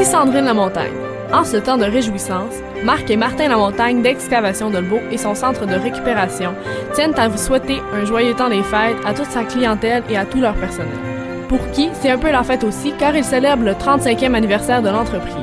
[0.00, 0.94] Ici Sandrine Lamontagne.
[1.30, 5.66] En ce temps de réjouissance, Marc et Martin Lamontagne d'Excavation de Lebeau et son centre
[5.66, 6.54] de récupération
[6.94, 10.24] tiennent à vous souhaiter un joyeux temps des fêtes à toute sa clientèle et à
[10.24, 10.96] tout leur personnel.
[11.50, 14.88] Pour qui, c'est un peu la fête aussi car ils célèbrent le 35e anniversaire de
[14.88, 15.34] l'entreprise.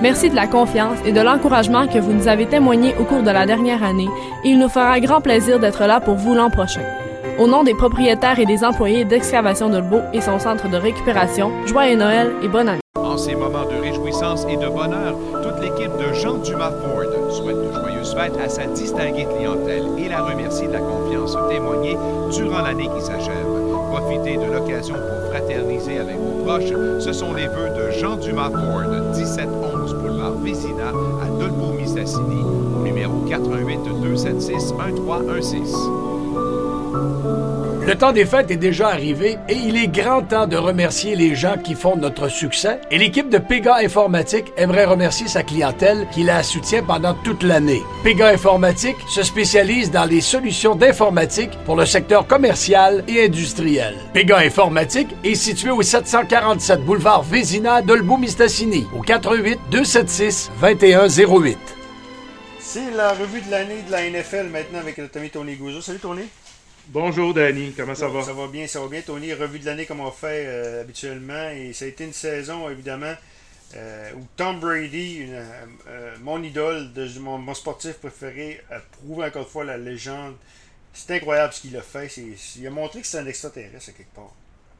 [0.00, 3.30] Merci de la confiance et de l'encouragement que vous nous avez témoigné au cours de
[3.30, 4.08] la dernière année
[4.44, 6.84] et il nous fera grand plaisir d'être là pour vous l'an prochain.
[7.38, 11.52] Au nom des propriétaires et des employés d'Excavation de Lebeau et son centre de récupération,
[11.66, 12.79] joyeux Noël et bonne année.
[14.30, 18.64] Et de bonheur, toute l'équipe de Jean Dumas Ford souhaite de joyeuses fêtes à sa
[18.66, 21.96] distinguée clientèle et la remercie de la confiance témoignée
[22.30, 23.44] durant l'année qui s'achève.
[23.90, 26.72] Profitez de l'occasion pour fraterniser avec vos proches.
[27.00, 28.84] Ce sont les vœux de Jean Dumas Ford,
[29.16, 32.44] 1711 boulevard Vézina à Dolbeau-Mistassini,
[32.78, 37.59] au numéro 88 276 1316.
[37.86, 41.34] Le temps des fêtes est déjà arrivé et il est grand temps de remercier les
[41.34, 42.78] gens qui font notre succès.
[42.90, 47.82] Et l'équipe de Pega Informatique aimerait remercier sa clientèle qui la soutient pendant toute l'année.
[48.04, 53.94] Pega Informatique se spécialise dans les solutions d'informatique pour le secteur commercial et industriel.
[54.12, 61.58] Pega Informatique est situé au 747 boulevard Vézina d'Olbeau-Mistassini au 88 276 2108.
[62.60, 65.80] C'est la revue de l'année de la NFL maintenant avec notre ami Tony Gouzeau.
[65.80, 66.22] Salut Tony.
[66.92, 68.20] Bonjour Danny, comment ça va?
[68.24, 69.00] Ça va bien, ça va bien.
[69.00, 71.48] Tony, revue de l'année comme on fait euh, habituellement.
[71.50, 73.14] Et ça a été une saison, évidemment,
[73.76, 79.26] euh, où Tom Brady, une, euh, mon idole, de, mon, mon sportif préféré, a prouvé
[79.26, 80.34] encore une fois la légende.
[80.92, 82.12] C'est incroyable ce qu'il a fait.
[82.56, 84.34] Il a montré que c'est un extraterrestre à quelque part.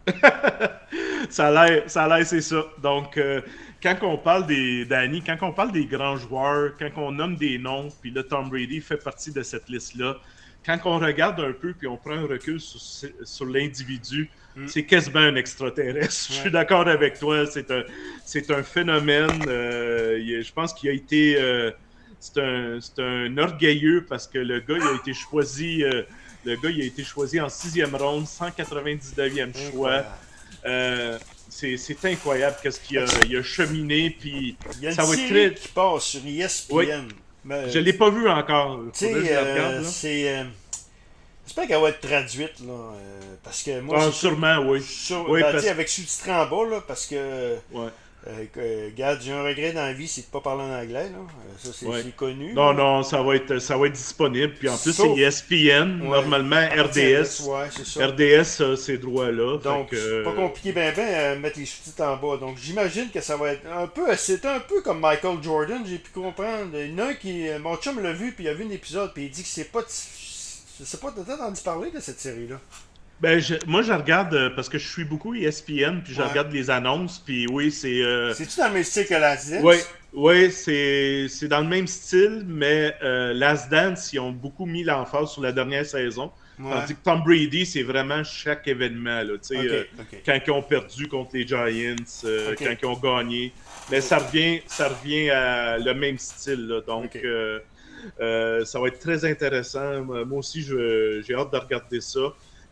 [1.30, 2.64] ça a l'air, ça a l'air, c'est ça.
[2.82, 3.40] Donc, euh,
[3.80, 7.58] quand on parle des Danny, quand on parle des grands joueurs, quand on nomme des
[7.58, 10.16] noms, puis là Tom Brady fait partie de cette liste-là.
[10.64, 12.80] Quand on regarde un peu puis on prend un recul sur,
[13.24, 14.28] sur l'individu,
[14.66, 16.26] c'est quasiment un extraterrestre.
[16.28, 17.46] Je suis d'accord avec toi.
[17.46, 17.82] C'est un,
[18.26, 19.44] c'est un phénomène.
[19.48, 21.70] euh, il- je pense qu'il a été, euh,
[22.18, 26.02] c'est un, c'est un orgueilleux parce que le gars il a été choisi, euh,
[26.44, 30.04] le gars il a été choisi en sixième ronde, 199e choix.
[31.48, 35.02] C'est c'est incroyable qu'est-ce qu'il a, il a cheminé puis Il y a une ça
[35.04, 35.54] va être très.
[35.54, 36.74] qui passe sur ESPN.
[36.76, 36.86] Oui.
[37.44, 38.80] Mais, Je l'ai pas vu encore.
[38.92, 40.38] Tu sais, euh, c'est.
[40.38, 40.44] euh,
[41.46, 42.72] J'espère qu'elle va être traduite, là.
[42.72, 44.80] euh, parce que moi, Ah, sûrement, oui.
[44.82, 47.88] Sur, Oui, ben, parce- avec sous-titré en bas, là, parce que, Ouais.
[48.26, 51.08] Euh, euh, regarde, j'ai un regret dans la vie, c'est de pas parler en anglais,
[51.08, 51.18] là.
[51.18, 52.02] Euh, Ça, c'est Ouais.
[52.16, 52.52] connu.
[52.52, 52.74] Non, là.
[52.74, 54.52] non, ça va être, ça va être disponible.
[54.58, 56.08] Puis en plus, c'est ESPN, Ouais.
[56.08, 57.46] normalement RDS.
[57.48, 58.06] Ouais, c'est ça.
[58.08, 59.58] RDS a ces droits-là.
[59.58, 62.36] Donc, c'est pas euh, compliqué ben ben à mettre les sous-titres en bas.
[62.36, 64.14] Donc, j'imagine que ça va être un peu...
[64.16, 66.70] C'est un peu comme Michael Jordan, j'ai pu comprendre.
[66.74, 67.46] Il y en a un qui...
[67.60, 69.70] Mon chum l'a vu, puis il a vu un épisode, puis il dit que c'est
[69.72, 69.80] pas...
[70.78, 72.58] Je sais pas, t'as entendu parler de cette série-là?
[73.20, 76.28] Ben, je- moi, je regarde euh, parce que je suis beaucoup ESPN, puis je Ouais.
[76.28, 78.02] regarde les annonces, puis oui, c'est.
[78.02, 79.50] euh, C'est-tu dans le même style que la Dance?
[79.62, 79.76] Oui,
[80.14, 85.32] ouais, c'est dans le même style, mais euh, Last Dance, ils ont beaucoup mis l'emphase
[85.32, 86.32] sur la dernière saison.
[86.58, 86.70] Ouais.
[86.72, 89.22] Tandis que Tom Brady, c'est vraiment chaque événement.
[89.22, 90.22] Là, tu sais, Ok, euh, ok.
[90.26, 91.94] Quand ils ont perdu contre les Giants,
[92.24, 93.52] euh, quand ils ont gagné.
[93.90, 96.66] Mais ça revient, ça revient à le même style.
[96.68, 96.80] là.
[96.86, 97.18] donc,
[98.64, 100.02] ça va être très intéressant.
[100.02, 102.20] Moi moi aussi, je- j'ai hâte de regarder ça.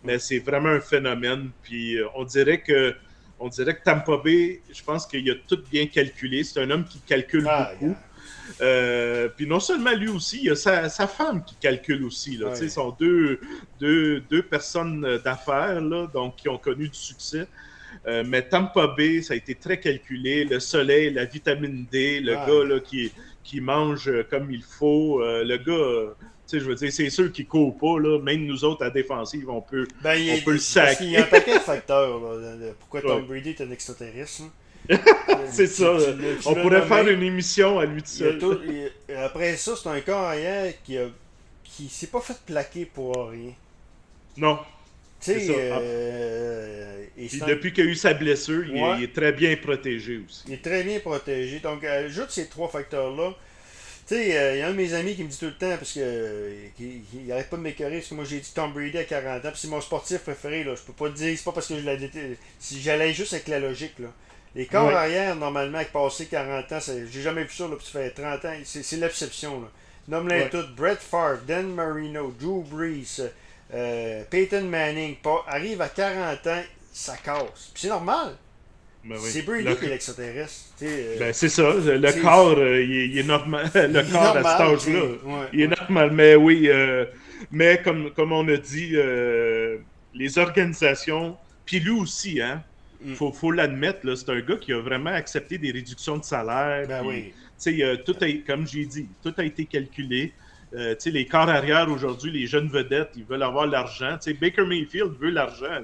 [0.04, 1.50] Mais c'est vraiment un phénomène.
[1.62, 2.94] Puis euh, on dirait que
[3.40, 6.42] on dirait que Tampa Bay, je pense qu'il a tout bien calculé.
[6.44, 7.96] C'est un homme qui calcule Ah, beaucoup.
[8.60, 12.36] Euh, puis non seulement lui aussi, il y a sa, sa femme qui calcule aussi.
[12.36, 12.68] Là, Ouais.
[12.68, 13.38] Sont deux,
[13.78, 15.80] deux, deux personnes d'affaires
[16.12, 17.46] donc qui ont connu du succès.
[18.06, 20.44] Euh, mais Tampa Bay, ça a été très calculé.
[20.44, 23.12] Le soleil, la vitamine D, le gars là, qui,
[23.44, 25.22] qui mange comme il faut.
[25.22, 26.14] euh, le gars,
[26.52, 27.98] je veux dire, c'est sûr qu'il court pas.
[28.00, 28.18] Là.
[28.20, 30.96] Même nous autres, à défensive, on peut, Ben, il on peut le sacrer.
[30.96, 33.22] qu'il y a un paquet de facteurs, là, de- pourquoi Tom Ouais.
[33.40, 34.42] Brady est un extraterrestre.
[35.50, 35.84] C'est ça.
[35.98, 38.38] tu euh, l'as- tu on pourrait faire une émission à lui tout Il seul.
[38.38, 41.06] tout- il- après ça, c'est un carrière qui a
[41.64, 43.52] qui s'est pas fait plaquer pour rien.
[44.36, 44.58] Non.
[45.20, 45.52] Tu sais, ça.
[45.52, 49.32] euh, et Puis c'est un- depuis qu'il a eu sa blessure, il, est- il très
[49.32, 50.44] bien protégé aussi.
[50.46, 51.58] il est très bien protégé.
[51.60, 53.34] Donc, ajoute ces trois facteurs-là.
[54.08, 55.52] Tu sais, euh, il y a un de mes amis qui me dit tout le
[55.58, 58.72] temps, parce que euh, il arrête pas de m'écœurer, parce que moi j'ai dit Tom
[58.72, 60.74] Brady à 40 ans, puis c'est mon sportif préféré, là.
[60.74, 62.34] Je peux pas te dire, c'est pas parce que je.
[62.58, 64.08] Si j'allais juste avec la logique, là.
[64.54, 64.94] Les corps Ouais.
[64.94, 68.44] arrière, normalement, avec passé 40 ans, j'ai jamais vu ça, là, puis ça fait 30
[68.46, 69.68] ans, c'est c'est l'exception, là.
[70.08, 70.48] Nomme-les Ouais.
[70.48, 70.74] toutes.
[70.74, 73.20] Brett Favre, Dan Marino, Drew Brees,
[73.74, 76.62] euh, Peyton Manning, pas, arrive à 40 ans,
[76.94, 77.72] ça casse.
[77.74, 78.34] Puis c'est normal.
[79.04, 79.30] Ben oui.
[79.30, 80.66] C'est Brady Le- qui est l'extraterrestre.
[80.82, 81.72] Euh, Ben, c'est ça.
[81.74, 83.70] Le corps, euh, il, est, il est normal.
[83.74, 85.02] Le il corps à cet âge-là.
[85.24, 86.10] Ouais, il est normal.
[86.12, 87.04] Mais oui, euh,
[87.50, 88.94] mais comme, comme on a dit,
[90.14, 92.62] les organisations, puis lui aussi, hein,
[93.06, 96.86] Il faut, faut l'admettre, c'est un gars qui a vraiment accepté des réductions de salaire.
[96.88, 97.32] Ben oui.
[98.04, 100.32] tout a, comme j'ai dit, tout a été calculé.
[100.74, 104.18] Euh, les corps arrière aujourd'hui, les jeunes vedettes, ils veulent avoir l'argent.
[104.40, 105.80] Baker Mayfield veut l'argent.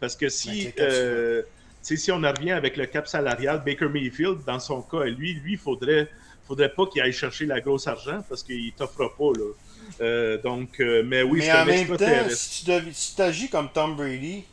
[0.00, 1.48] Parce que si, Ben, euh, sais,
[1.84, 5.52] si on en revient avec le cap salarial, Baker Mayfield, dans son cas, lui, lui,
[5.52, 6.08] il faudrait,
[6.46, 9.38] faudrait pas qu'il aille chercher la grosse argent parce qu'il t'offre pas.
[9.38, 9.50] Là.
[10.00, 13.48] Euh, donc, euh, mais oui, mais c'est en un même temps, si tu si agis
[13.50, 14.44] comme Tom Brady,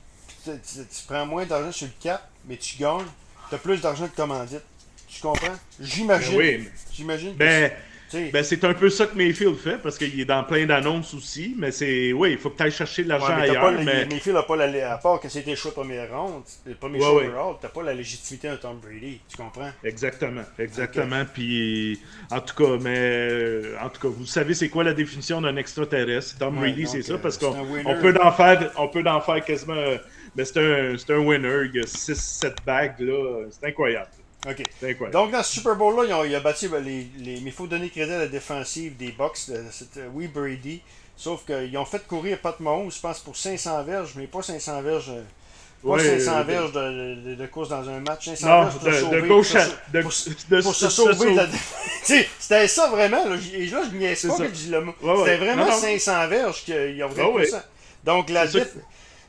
[0.43, 3.05] tu, tu- tu prends moins d'argent sur le cap, mais tu gagnes,
[3.49, 4.63] tu as plus d'argent de commandite.
[5.07, 5.55] Tu comprends?
[5.79, 6.37] J'imagine.
[6.37, 7.33] Ben oui, J'imagine.
[7.33, 7.77] que Ben, sais,
[8.13, 11.55] Ben, c'est un peu ça que Mayfield fait, parce qu'il est dans plein d'annonces aussi,
[11.57, 14.05] mais c'est, oui, il faut que tu ailles chercher de l'argent ailleurs, pas, mais...
[14.05, 14.93] Mayfield n'a pas la.
[14.93, 17.27] À part que c'était choix première ronde, le premier Ouais, choix ouais.
[17.27, 19.19] overall, t'as pas la légitimité de Tom Brady.
[19.29, 19.71] Tu comprends?
[19.83, 21.23] Exactement, exactement.
[21.33, 21.99] Puis,
[22.31, 26.37] en tout cas, mais en tout cas, vous savez c'est quoi la définition d'un extraterrestre?
[26.37, 27.55] Tom Brady, c'est ça, euh, parce qu'on
[27.85, 29.75] on peut en faire, on peut en faire quasiment.
[30.35, 31.69] Mais c'est un, c'est un winner.
[31.73, 34.07] Il y a 6-7 bagues là, c'est incroyable.
[34.47, 35.11] OK.
[35.11, 37.89] Donc, dans ce Super Bowl-là, il a battu ben, les, les- Mais il faut donner
[37.89, 39.37] crédit à la défensive des Bucks.
[39.49, 40.81] de- C'était oui, Brady.
[41.15, 44.81] Sauf qu'ils ont fait courir Pat Mahomes, je pense, pour 500 verges, mais pas 500
[44.81, 45.09] verges.
[45.11, 45.21] euh,
[45.83, 48.25] Pas Ouais, 500 euh, verges de, de- de course dans un match.
[48.25, 50.11] 500 non, verges pour se de, sauver, de pour se- De, pour,
[50.57, 51.47] de- pour se de- sauver de de-
[52.39, 53.25] C'était ça vraiment.
[53.27, 54.93] Là, et là, je niaise pas que je dis le mot.
[55.01, 55.17] Ouais, ouais.
[55.19, 55.77] C'était vraiment Non, non.
[55.77, 57.45] 500 verges qu'ils ont Ouais, vraiment ouais.
[57.47, 57.63] ça.
[58.03, 58.45] Donc, la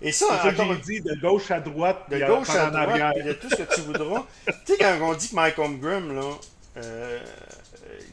[0.03, 3.33] Et ça, ça encore dit, de gauche à droite, de gauche à en droite, de
[3.35, 4.27] tout ce que tu voudras.
[4.47, 6.31] tu sais, quand on dit que Mike Holmgren, là,
[6.79, 7.19] euh,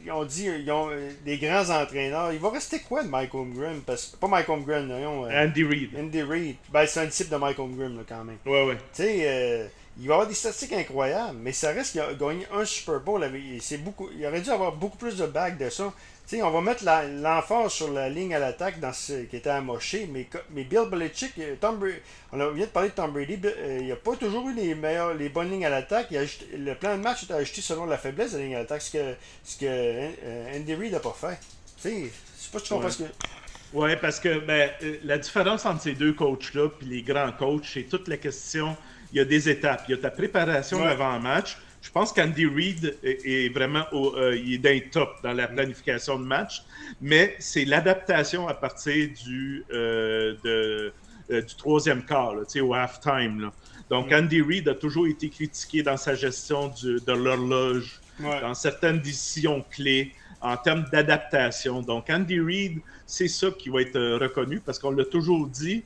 [0.04, 2.32] ils ont dit, ils ont euh, des grands entraîneurs.
[2.32, 3.80] Il va rester quoi de Mike Holmgren?
[3.84, 5.90] Parce que, pas Mike Holmgren, non, euh, Andy Reid.
[5.98, 6.56] Andy Reid.
[6.72, 8.38] Ben, c'est un disciple de Mike Holmgren, là, quand même.
[8.46, 8.76] Ouais, ouais.
[8.94, 9.66] Tu sais, euh,
[9.98, 13.28] il va avoir des statistiques incroyables, mais ça reste qu'il a gagné un Super Bowl.
[13.60, 15.92] c'est beaucoup, il aurait dû avoir beaucoup plus de bagues de ça.
[16.32, 20.28] On va mettre l'emphase sur la ligne à l'attaque dans ce qui était amoché, mais,
[20.52, 21.98] mais Bill Belichick, euh, Tom Brady,
[22.32, 25.14] on vient de parler de Tom Brady, euh, il n'a pas toujours eu les meilleures,
[25.14, 26.12] les bonnes lignes à l'attaque.
[26.12, 28.92] Le plan de match était ajusté selon la faiblesse de la ligne à l'attaque, ce
[28.92, 31.36] que, ce que euh, Andy Reid n'a pas fait.
[31.82, 32.92] Je sais pas si tu comprends Ouais.
[32.92, 33.08] ce que.
[33.72, 34.70] Oui, parce que ben,
[35.04, 38.76] la différence entre ces deux coachs-là puis les grands coachs, c'est toute la question.
[39.12, 39.84] Il y a des étapes.
[39.88, 40.86] Il y a ta préparation Ouais.
[40.88, 41.58] avant-match.
[41.82, 45.48] Je pense qu'Andy Reid est, est vraiment au, euh, il est d'un top dans la
[45.48, 46.62] planification de match,
[47.00, 50.92] mais c'est l'adaptation à partir du, euh, de,
[51.30, 53.50] euh, du troisième quart, là, au halftime.
[53.88, 58.40] Donc, Andy Reid a toujours été critiqué dans sa gestion du- de l'horloge Ouais.
[58.42, 61.80] dans certaines décisions clés en termes d'adaptation.
[61.80, 65.82] Donc, Andy Reid, c'est ça qui va être reconnu parce qu'on l'a toujours dit.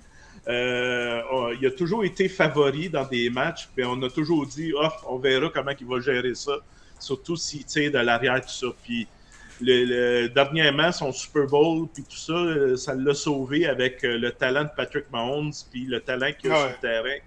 [0.48, 4.72] Euh, on- il a toujours été favori dans des matchs, mais on a toujours dit,
[4.78, 6.52] oh, on verra comment il va gérer ça,
[6.98, 8.66] surtout s'il tire de l'arrière, tout ça.
[8.82, 9.06] Puis,
[9.60, 9.84] le,
[10.22, 14.32] le- dernièrement, son Super Bowl, puis tout ça, euh, ça l'a sauvé avec euh, le
[14.32, 16.60] talent de Patrick Mahomes, puis le talent qu'il a Ouais.
[16.60, 17.18] sur le terrain.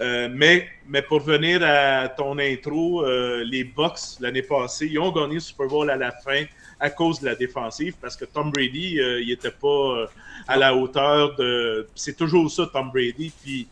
[0.00, 5.12] Euh, mais, mais pour venir à ton intro, euh, les Bucks l'année passée, ils ont
[5.12, 6.44] gagné le Super Bowl à la fin
[6.80, 10.06] à cause de la défensive parce que Tom Brady, euh, il était pas euh,
[10.46, 11.88] à la hauteur de.
[11.94, 13.32] C'est toujours ça, Tom Brady.
[13.42, 13.68] Puis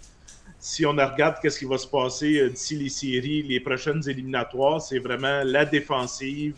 [0.59, 4.81] si on regarde qu'est-ce qui va se passer euh, d'ici les séries, les prochaines éliminatoires,
[4.81, 6.57] c'est vraiment la défensive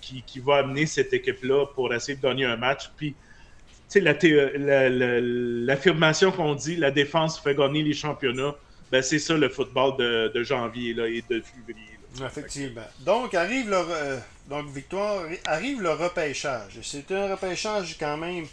[0.00, 2.90] qui, qui va amener cette équipe-là pour essayer de gagner un match.
[2.96, 3.14] Puis
[3.88, 4.14] sais, la
[4.90, 8.54] la- l'affirmation qu'on dit, la défense fait gagner les championnats,
[8.90, 11.95] ben c'est ça le football de, de janvier là, et de février.
[12.24, 12.82] Effectivement.
[13.00, 14.18] Donc, arrive le, re-
[14.48, 16.78] donc, victoire, arrive le repêchage.
[16.82, 18.46] C'est un repêchage quand même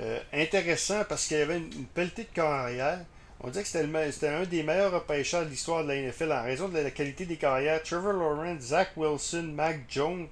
[0.00, 3.00] euh, intéressant parce qu'il y avait une, une pelletée de carrière.
[3.40, 5.96] On dirait que c'était, le me- c'était un des meilleurs repêchages de l'histoire de la
[6.02, 7.82] NFL en raison de la qualité des carrières.
[7.82, 10.26] Trevor Lawrence, Zach Wilson, Mac Jones.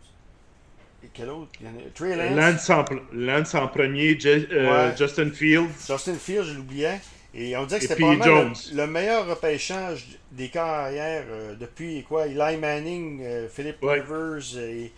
[1.04, 1.50] Et quel autre?
[1.61, 2.37] Il y en a- Trey Lance.
[2.37, 4.96] Lance en, pr- Lance en premier, Je- euh, Ouais.
[4.96, 5.68] Justin Fields.
[5.87, 7.00] Justin Fields, je l'oubliais.
[7.38, 8.55] Et on disait que c'était Jones.
[8.73, 12.26] le, le meilleur repêchage des carrières euh, depuis quoi?
[12.26, 14.00] Eli Manning, euh, Philip Ouais.
[14.00, 14.90] Rivers et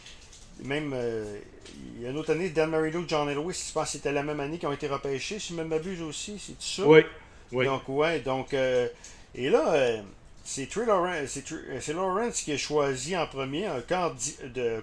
[0.62, 1.38] même euh,
[1.96, 4.22] il y a une autre année Dan Marino, John Elway, je pense que c'était la
[4.22, 6.86] même année qui ont été repêchés, si je ne m'abuse aussi, c'est ça?
[6.86, 7.00] Oui,
[7.52, 7.64] oui.
[7.64, 8.86] Donc ouais, donc euh,
[9.34, 10.00] et là euh,
[10.44, 14.12] c'est Lawrence, euh, Lawrence qui a choisi en premier un camp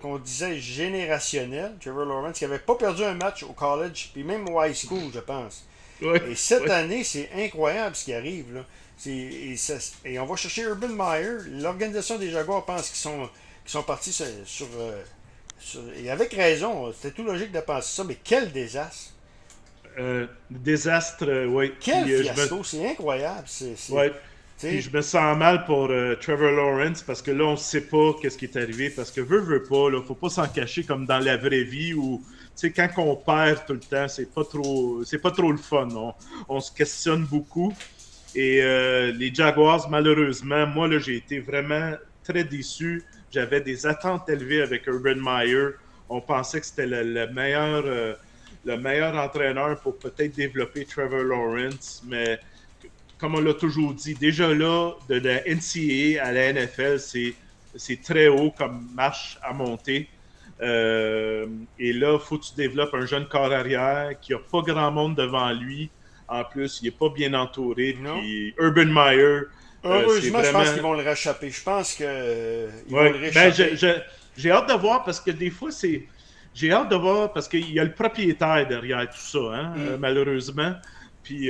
[0.02, 1.74] qu'on disait générationnel.
[1.80, 5.10] Trevor Lawrence qui avait pas perdu un match au college, puis même au high school,
[5.14, 5.66] je pense.
[6.02, 8.54] Et cette année, c'est incroyable ce qui arrive.
[8.54, 8.66] Là.
[9.06, 11.38] Et, ça- et on va chercher Urban Meyer.
[11.62, 13.30] L'organisation des Jaguars pense qu'ils sont,
[13.64, 15.02] qu'ils sont partis sur, sur, euh,
[15.60, 19.12] sur- Et avec raison, c'était tout logique de penser ça, mais quel désastre!
[19.98, 21.72] Euh, désastre, euh, oui.
[21.80, 22.64] Quel Puis, me- fiasco!
[22.64, 23.44] C'est incroyable!
[23.48, 23.75] C'est,
[24.70, 27.82] Puis je me sens mal pour euh, Trevor Lawrence parce que là, on ne sait
[27.82, 28.90] pas qu'est-ce qui est arrivé.
[28.90, 31.94] Parce que veut, veut pas, là, faut pas s'en cacher comme dans la vraie vie
[31.94, 32.22] où,
[32.56, 35.90] sais, quand on perd tout le temps, c'est pas trop, c'est pas trop le fun.
[36.48, 37.74] On, se questionne beaucoup.
[38.34, 41.94] Et euh, les Jaguars, malheureusement, moi, là, j'ai été vraiment
[42.24, 43.04] très déçu.
[43.32, 45.70] J'avais des attentes élevées avec Urban Meyer.
[46.10, 48.14] On pensait que c'était le, meilleur, euh,
[48.66, 52.40] le meilleur entraîneur pour peut-être développer Trevor Lawrence, mais
[53.18, 58.28] comme on l'a toujours dit, déjà là, de la NCAA à la NFL, c'est très
[58.28, 60.10] haut comme marche à monter.
[60.62, 61.48] Euh,
[61.78, 64.92] et là, il faut que tu développes un jeune corps arrière qui n'a pas grand
[64.92, 65.90] monde devant lui.
[66.28, 67.98] En plus, il n'est pas bien entouré.
[68.20, 69.22] Puis Urban Meyer.
[69.22, 69.48] Euh,
[69.84, 71.50] Heureusement, je pense qu'ils vont le réchapper.
[71.52, 73.54] Je pense qu'ils euh, vont le ben.
[74.38, 76.08] J'ai hâte de voir parce que des fois, c'est.
[76.54, 79.98] J'ai hâte de voir parce qu'il y a le propriétaire derrière tout ça, hein, mm.
[80.00, 80.74] malheureusement.
[81.22, 81.50] Puis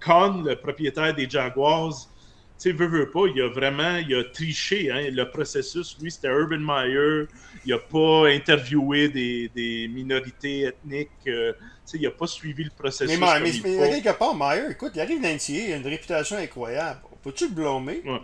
[0.00, 2.08] Khan, le propriétaire des Jaguars,
[2.58, 5.96] tu sais, veut, veut pas, il a vraiment, il a triché, hein, le processus.
[6.00, 7.26] Lui, c'était Urban Meyer.
[7.64, 11.10] Il n'a pas interviewé des, des minorités ethniques.
[11.28, 13.16] Euh, tu sais, il n'a pas suivi le processus.
[13.16, 16.98] Mais, mais, mais quelque part, Meyer, écoute, il arrive d'NCA, il a une réputation incroyable.
[17.22, 18.02] Peux-tu le blâmer?
[18.04, 18.20] Ouais.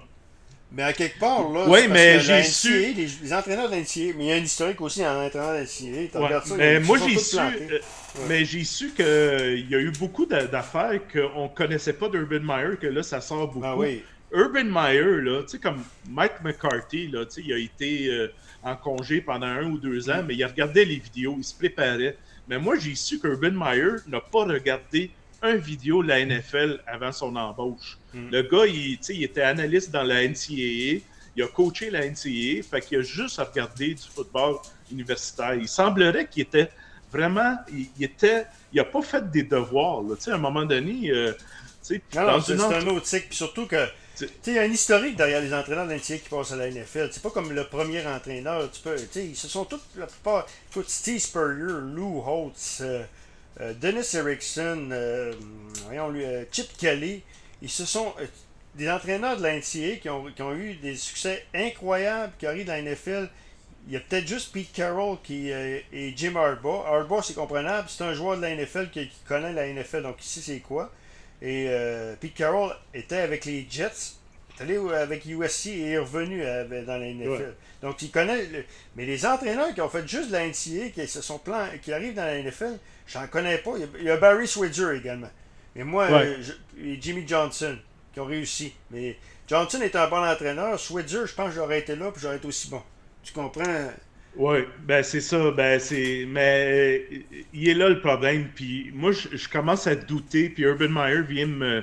[0.73, 2.93] Mais à quelque part, là, oui, mais j'ai su.
[2.93, 6.19] Les, les, entraîneurs d'NCA, mais il y a un historique aussi en entraîneur d'NCA.
[6.21, 7.39] Ouais, ça, mais moi, j'ai su.
[7.39, 7.79] Euh,
[8.29, 12.77] mais j'ai su qu'il y a eu beaucoup d'affaires qu'on ne connaissait pas d'Urban Meyer,
[12.81, 13.65] que là, ça sort beaucoup.
[13.65, 14.03] Ah oui.
[14.35, 18.29] Urban Meyer, là, comme Mike McCarthy, là, il a été euh,
[18.65, 22.17] en congé pendant un ou deux ans, mais il regardait les vidéos, il se préparait.
[22.49, 25.11] Mais moi, j'ai su qu'Urban Meyer n'a pas regardé
[25.41, 27.99] un vidéo de la NFL avant son embauche.
[28.13, 28.31] Hmm.
[28.33, 31.01] Le gars, il, il, était analyste dans la NCAA,
[31.37, 34.57] il a coaché la NCAA, fait qu'il a juste regardé du football
[34.91, 35.55] universitaire.
[35.55, 36.71] Il semblerait qu'il était
[37.13, 40.03] vraiment, il, était, il a pas fait des devoirs.
[40.03, 40.17] Là.
[40.27, 41.33] À un moment donné, euh,
[41.81, 43.87] c'est un autre cycle, puis surtout que
[44.21, 47.09] il y a un historique derrière les entraîneurs d'NCA qui passent à la NFL.
[47.11, 48.71] C'est pas comme le premier entraîneur.
[48.71, 50.47] Tu peux, ils se sont tous, la plupart.
[50.71, 53.03] Écoute, Steve Spurrier, Lou Holtz, euh,
[53.61, 55.33] euh, Dennis Erickson, euh,
[55.87, 57.23] voyons lui, Chip Kelly,
[57.63, 58.15] ils se sont.
[58.77, 62.73] des entraîneurs de la qui ont, qui ont, eu des succès incroyables, qui arrivent dans
[62.73, 63.29] la NFL.
[63.87, 66.85] Il y a peut-être juste Pete Carroll qui, et Jim Harbaugh.
[66.87, 70.41] Harbaugh, c'est comprenable, c'est un joueur de la NFL qui connaît la NFL, donc ici
[70.41, 70.91] c'est quoi.
[71.45, 74.15] Et euh, Pete Carroll était avec les Jets,
[74.57, 77.55] est allé avec USC et est revenu dans la NFL.
[77.83, 78.49] Donc il connaît.
[78.97, 81.67] Mais les entraîneurs qui ont fait juste de la NCA, qui, se sont plan...
[81.83, 83.73] qui arrivent dans la NFL, j'en connais pas.
[83.99, 85.29] Il y, a, Barry Switzer également.
[85.77, 86.43] Mais moi, euh,
[86.81, 87.77] et Jimmy Johnson
[88.15, 88.73] qui ont réussi.
[88.91, 90.81] Mais Johnson est un bon entraîneur.
[90.81, 92.83] Switzer, je pense que j'aurais été là et j'aurais été aussi bon.
[93.23, 93.91] Tu comprends?
[94.37, 96.27] Oui, ben c'est ça, ben c'est.
[96.29, 97.07] Mais
[97.53, 98.49] il est là le problème.
[98.55, 100.49] Puis moi, je, commence à douter.
[100.49, 101.83] Puis Urban Meyer vient me,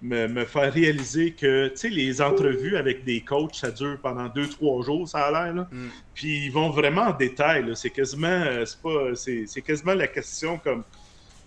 [0.00, 4.48] me, faire réaliser que, tu sais, les entrevues avec des coachs, ça dure pendant deux,
[4.48, 5.66] trois jours, ça a l'air.
[5.70, 5.88] Mm.
[6.14, 7.70] Puis ils vont vraiment en détail.
[7.74, 8.28] C'est quasiment.
[8.28, 9.14] Euh, c'est pas.
[9.14, 10.84] C'est quasiment la question comme.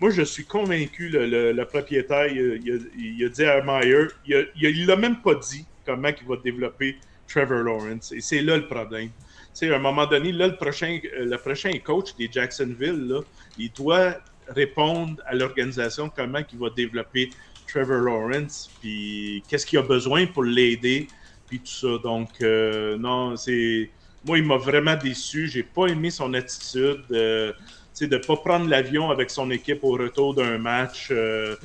[0.00, 5.20] Moi, je suis convaincu, le, le, propriétaire, il, a, dit à Meyer, il l'a même
[5.20, 6.96] pas dit comment il va développer
[7.28, 8.12] Trevor Lawrence.
[8.12, 9.10] Et c'est là le problème
[9.54, 13.20] sais, à un moment donné, là, le prochain, euh, le prochain coach des Jacksonville,
[13.58, 14.16] il doit
[14.48, 17.30] répondre à l'organisation comment il va développer
[17.66, 21.08] Trevor Lawrence, puis qu'est-ce qu'il a besoin pour l'aider,
[21.46, 21.98] puis tout ça.
[22.02, 23.90] Donc, euh, non, c'est.
[24.26, 25.48] Moi, il m'a vraiment déçu.
[25.48, 27.04] J'ai pas aimé son attitude.
[27.10, 27.52] Euh,
[28.00, 31.56] de ne pas prendre l'avion avec son équipe au retour d'un match, euh,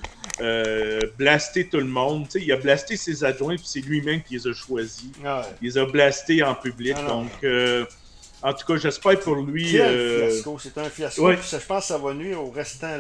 [0.42, 2.28] euh, blaster tout le monde.
[2.36, 5.10] il a blasté ses adjoints, puis c'est lui-même qui les a choisis.
[5.26, 6.96] Ah il les a blastés en public.
[6.98, 7.86] Ah donc, euh,
[8.42, 9.70] en tout cas, j'espère pour lui.
[9.70, 10.60] fiasco.
[10.60, 11.32] C'est un fiasco.
[11.32, 12.96] je pense que ça va nuire au restant,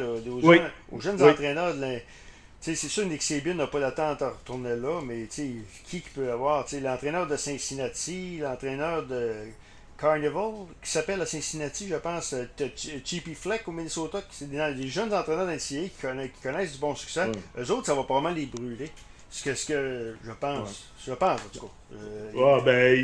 [0.91, 1.75] aux, jeunes, entraîneurs
[2.61, 6.65] c'est sûr Nick Saban n'a pas d'attente à retourner là, mais qui qui peut avoir
[6.81, 9.31] L'entraîneur de Cincinnati, l'entraîneur de
[9.99, 10.51] Carnival,
[10.81, 12.45] qui s'appelle à Cincinnati, je pense, euh,
[13.03, 16.95] Cheapy Fleck au Minnesota, c'est des, jeunes entraîneurs d'NCA qui, connaissent, qui connaissent du bon
[16.95, 17.31] succès.
[17.57, 18.91] Eux autres, ça va probablement les brûler.
[19.31, 20.85] Ce que, ce que je pense.
[21.05, 21.95] Je pense, en tout cas.
[21.95, 22.97] Euh, ben,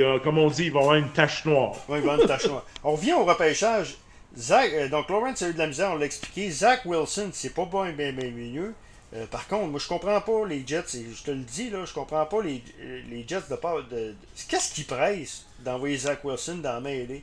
[0.00, 1.74] euh, comme on dit, ils vont avoir une tache noire.
[1.88, 2.64] Oui, ils vont avoir une tache noire.
[2.84, 3.96] On revient au repêchage.
[4.36, 6.50] Zach, donc, Lawrence a eu de la misère, on l'a expliqué.
[6.50, 8.74] Zach Wilson, c'est pas bon, bien, bien mieux.
[9.14, 11.84] Euh, par contre, moi je comprends pas les Jets, et je te le dis là,
[11.84, 12.62] je comprends pas les,
[13.10, 14.14] les Jets de part de.
[14.48, 17.22] Qu'est-ce qui presse d'envoyer Zach Wilson dans la mêlée?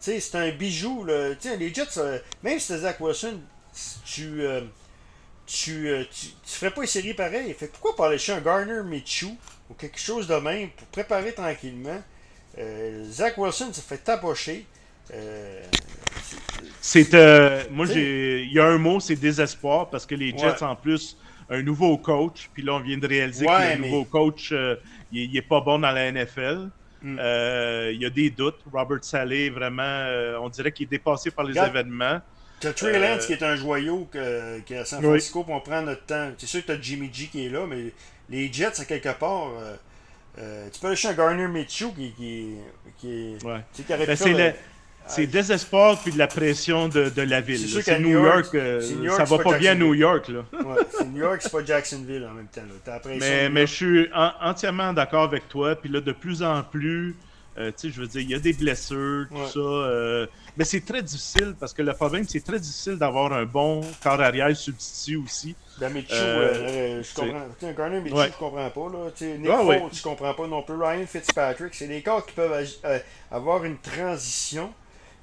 [0.00, 1.30] Tu sais, c'est un bijou là.
[1.58, 3.40] les Jets, euh, même si c'était Zach Wilson,
[4.04, 4.60] tu, euh,
[5.44, 7.52] tu, tu, ferais pas une série pareille.
[7.54, 9.34] Fait pourquoi pas aller chez un Garner Mitchell
[9.68, 12.00] ou quelque chose de même pour préparer tranquillement?
[13.10, 14.64] Zach Wilson se fait tapocher.
[16.80, 17.12] c'est
[17.72, 21.16] moi j'ai il y a un mot c'est désespoir parce que les Jets en plus
[21.50, 24.76] un nouveau coach, puis là, on vient de réaliser que le nouveau coach, euh,
[25.12, 26.70] il, n'est est pas bon dans la NFL.
[27.02, 27.18] Hmm.
[27.18, 28.60] Euh, il y a des doutes.
[28.72, 32.20] Robert Saleh, vraiment, euh, on dirait qu'il est dépassé par les événements.
[32.60, 35.62] Tu as Trey Lance qui est un joyau que, qui est à San Francisco, pour
[35.62, 36.30] prendre notre temps.
[36.38, 37.92] C'est sûr que tu as Jimmy G qui est là, mais
[38.30, 39.50] les Jets, à quelque part,
[40.36, 42.54] tu peux aller chez un Garner Mitchell qui, qui,
[42.96, 43.44] qui est.
[43.44, 43.60] Ouais.
[43.74, 44.56] Tu sais, ben, c'est
[45.06, 47.58] c'est désespoir puis de la pression de, de la ville.
[47.58, 50.28] C'est New, York, York ça va pas, bien à New York.
[50.28, 50.44] Là.
[50.52, 52.62] ouais, c'est New York, c'est pas Jacksonville en même temps.
[52.86, 53.00] Là.
[53.18, 54.08] mais, mais je suis
[54.40, 55.76] entièrement d'accord avec toi.
[55.76, 57.14] Puis là, de plus en plus,
[57.56, 59.60] euh, tu sais, je veux dire, il y a des blessures, tout ça.
[59.60, 63.80] Euh, mais c'est très difficile parce que le problème, c'est très difficile d'avoir un bon
[64.02, 65.54] corps arrière substitut aussi.
[65.78, 67.46] Ben, euh, je comprends.
[67.62, 68.26] Un Garner Mitchell, ouais.
[68.32, 68.88] je comprends pas.
[68.92, 69.36] Là.
[69.38, 70.74] Nick ah, Foles, je comprends pas non plus.
[70.74, 72.66] Ryan Fitzpatrick, c'est des corps qui peuvent
[73.30, 74.72] avoir une transition.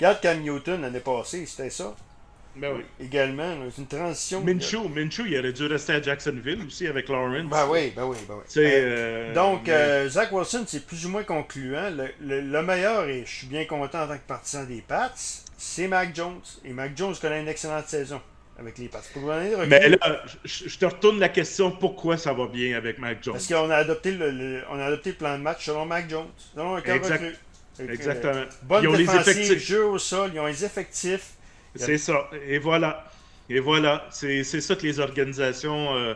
[0.01, 1.95] Regarde Cam Newton l'année passée, c'était ça.
[2.55, 2.81] Ben oui.
[2.99, 4.41] Également, c'est une transition.
[4.41, 7.47] Minshew, Minshew, il aurait dû rester à Jacksonville aussi avec Lawrence.
[7.47, 8.43] Ben oui, ben oui, ben oui.
[8.57, 11.91] Euh, donc, euh, Zach Wilson, c'est plus ou moins concluant.
[12.19, 15.13] Le, meilleur, et je suis bien content en tant que partisan des Pats,
[15.55, 16.41] c'est Mac Jones.
[16.65, 18.21] Et Mac Jones connaît une excellente saison
[18.57, 19.03] avec les Pats.
[19.13, 19.31] Pour
[19.67, 23.35] Mais là, je, te retourne la question pourquoi ça va bien avec Mac Jones?
[23.35, 26.31] Parce qu'on a, adopté le, on a adopté le plan de match selon Mac Jones,
[26.55, 27.39] selon un exact.
[27.79, 28.45] Exactement.
[28.63, 29.57] bonne ils ont les effectifs.
[29.57, 31.35] jeu au sol, ils ont les effectifs
[31.75, 32.29] c'est ça.
[32.47, 33.05] Et voilà.
[33.49, 34.07] Et voilà.
[34.11, 35.95] C'est ça que les organisations.
[35.95, 36.13] Euh,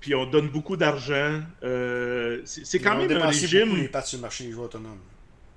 [0.00, 1.40] puis on donne beaucoup d'argent.
[1.62, 3.68] Euh, c'est quand même un régime.
[3.68, 5.00] Beaucoup les pattes sur le marché des joueurs autonomes.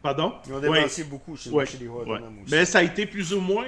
[0.02, 0.34] Pardon?
[0.48, 2.52] Ils ont dépensé beaucoup sur le marché des joueurs autonomes aussi.
[2.52, 3.68] Mais ça a été plus ou moins.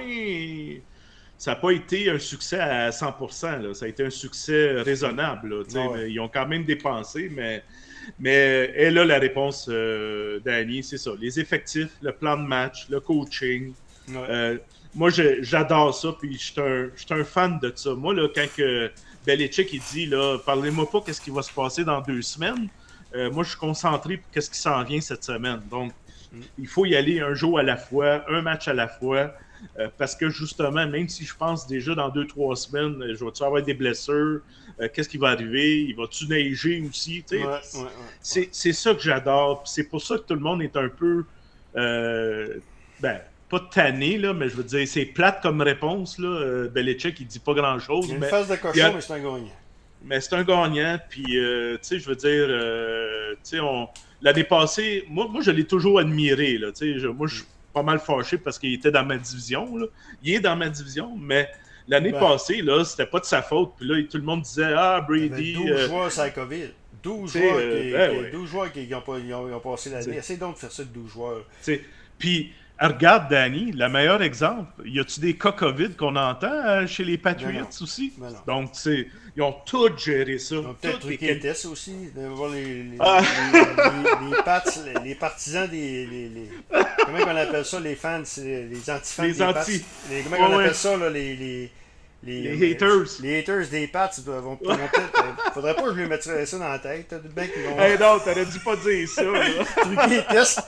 [1.36, 3.62] Ça n'a pas été un succès à 100%.
[3.62, 3.74] Là.
[3.74, 5.64] Ça a été un succès raisonnable.
[6.08, 7.62] Ils ont quand même dépensé, mais.
[8.18, 11.12] Mais et là, la réponse euh, d'Annie, c'est ça.
[11.20, 13.72] Les effectifs, le plan de match, le coaching.
[14.14, 14.58] Euh,
[14.94, 17.94] moi, j'adore ça, puis je suis un, un, fan de ça.
[17.94, 18.90] Moi, là, quand que
[19.24, 22.68] Belichick il dit, là, parlez-moi pas qu'est-ce qui va se passer dans deux semaines,
[23.14, 25.60] euh, moi, je suis concentré pour qu'est-ce qui s'en vient cette semaine.
[25.70, 25.92] Donc,
[26.58, 29.32] il faut y aller un jour à la fois, un match à la fois,
[29.78, 33.42] euh, parce que justement, même si je pense déjà dans deux, trois semaines, je vais-tu
[33.42, 34.40] avoir des blessures,
[34.80, 39.62] euh, qu'est-ce qui va arriver, il va-tu neiger aussi, ouais, ouais, c'est ça que j'adore,
[39.66, 41.24] c'est pour ça que tout le monde est un peu,
[41.74, 46.18] ben, pas tanné, là, mais je veux dire, c'est plate comme réponse.
[46.18, 46.28] Là.
[46.28, 48.08] Euh, Belichick, il dit pas grand-chose.
[48.08, 49.52] Une mais, phase de cochon, mais c'est un gagnant.
[50.04, 53.88] Mais c'est un gagnant, puis, euh, tu sais, je veux dire, euh, tu sais, on...
[54.22, 57.98] l'année passée, moi, moi je l'ai toujours admiré, là, tu sais, moi, je pas mal
[57.98, 59.86] fâché parce qu'il était dans ma division, là.
[60.22, 61.48] Il est dans ma division, mais
[61.88, 65.00] l'année passée, là, c'était pas de sa faute, puis là, tout le monde disait, ah,
[65.00, 65.54] Brady...
[65.54, 66.70] 12 euh, joueurs, c'est la COVID.
[67.02, 70.16] 12 joueurs, qui, ben, 12 joueurs qui, ont, ils ont, ils ont passé l'année.
[70.16, 71.44] Essaye donc de faire ça de 12 joueurs.
[72.18, 74.86] Puis, regarde, Danny, le meilleur exemple.
[74.86, 78.12] Y a-tu des cas COVID qu'on entend euh, chez les Patriots aussi?
[78.46, 80.56] Donc, c'est, ils ont tout géré ça.
[80.56, 81.40] Ils ont peut-être truqué les...
[81.40, 81.94] tests aussi.
[82.14, 83.20] De voir les, les, ah.
[83.52, 84.64] les, les, pats,
[85.04, 86.06] les, partisans des.
[86.06, 86.50] Les,
[87.04, 89.84] comment on appelle ça, les fans, les anti-fans les anti.
[90.24, 91.36] comment on appelle ça, là, les.
[91.36, 91.70] les
[92.22, 93.06] les, haters.
[93.22, 95.24] Les haters des Pats vont, vont peut-être.
[95.24, 97.14] Euh, faudrait pas que je lui mette ça dans la tête.
[97.34, 97.80] Bien vont...
[97.80, 99.22] Hey non, t'aurais dû pas dire ça.
[99.76, 100.60] Truquer les tests.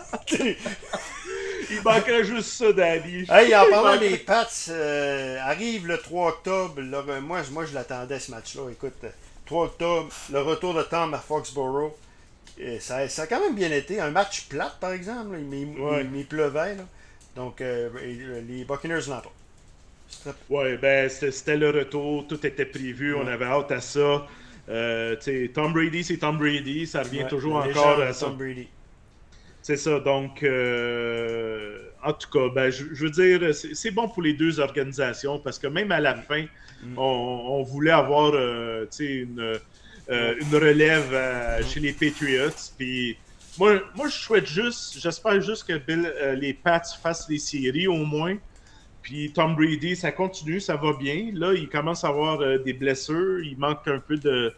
[1.72, 3.24] Il manquerait juste ça, Danny.
[3.28, 6.74] Hey, en parlant des Pats, euh, arrive le 3 octobre.
[7.06, 8.70] Ben, moi, moi, je l'attendais ce match-là.
[8.70, 9.04] Écoute,
[9.46, 11.92] 3 octobre, le retour de Tom à Foxborough.
[12.80, 14.00] ça, ça, a quand même bien été.
[14.00, 15.36] Un match plate, par exemple.
[15.38, 16.76] Il, pleuvait.
[17.36, 17.88] Donc, euh,
[18.46, 19.32] les Buccaneers pas.
[20.50, 22.26] Oui, ben, c'était le retour.
[22.28, 23.14] Tout était prévu.
[23.14, 24.26] On avait hâte à ça.
[24.68, 25.16] Euh,
[25.54, 26.86] Tom Brady, c'est Tom Brady.
[26.86, 28.68] Ça revient toujours encore à Tom Brady.
[29.62, 34.32] C'est ça, donc, euh, en tout cas, ben, je, veux dire, c'est bon pour les
[34.32, 36.42] deux organisations parce que même à la fin,
[36.82, 36.98] mm.
[36.98, 39.38] on, voulait avoir euh, une,
[40.10, 41.64] euh, une relève mm.
[41.64, 42.50] chez les Patriots.
[42.76, 43.16] Puis,
[43.56, 45.80] moi, moi, je souhaite juste, j'espère juste que
[46.34, 48.36] les Pats fassent les séries au moins.
[49.00, 51.30] Puis Tom Brady, ça continue, ça va bien.
[51.34, 54.52] Là, il commence à avoir des blessures, il manque un peu de,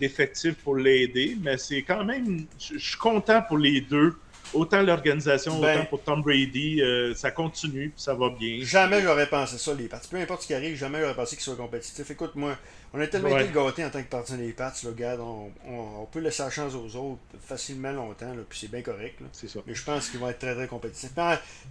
[0.00, 4.14] d'effectifs pour l'aider, mais c'est quand même, je suis content pour les deux
[4.54, 8.58] autant l'organisation, ben, autant pour Tom Brady, euh, ça continue, puis ça va bien.
[8.62, 10.00] Jamais j'aurais pensé ça, les Pats.
[10.10, 12.10] Peu importe ce qui arrive, jamais j'aurais pensé qu'ils soient compétitifs.
[12.10, 12.56] Écoute, moi,
[12.92, 16.20] on a tellement été gâtés en tant que partenaire des Pats, le gars, on, peut
[16.20, 19.20] laisser la chance aux autres facilement longtemps, puis c'est bien correct.
[19.32, 19.60] C'est ça.
[19.66, 21.12] Mais je pense qu'ils vont être très, très compétitifs.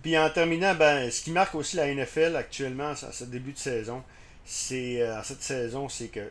[0.01, 3.57] Puis en, terminant, ben, ce qui marque aussi la NFL actuellement, à ce début de
[3.57, 4.03] saison,
[4.45, 6.29] c'est euh, cette saison, c'est que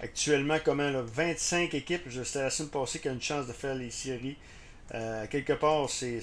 [0.00, 3.74] actuellement, comment, là, 25 équipes, c'était la semaine passée, qui a une chance de faire
[3.74, 4.36] les séries.
[4.94, 6.20] Euh, quelque part, c'est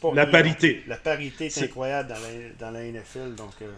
[0.00, 0.12] pas.
[0.14, 0.82] La parité.
[0.86, 2.14] La parité est, incroyable
[2.58, 3.34] dans la, NFL.
[3.36, 3.70] Donc, euh,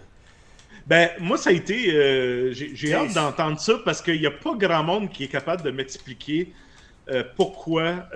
[0.87, 1.93] Ben, moi, ça a été.
[1.93, 5.63] Euh, j'ai hâte d'entendre ça parce qu'il n'y a pas grand monde qui est capable
[5.63, 6.53] de m'expliquer
[7.37, 8.09] pourquoi.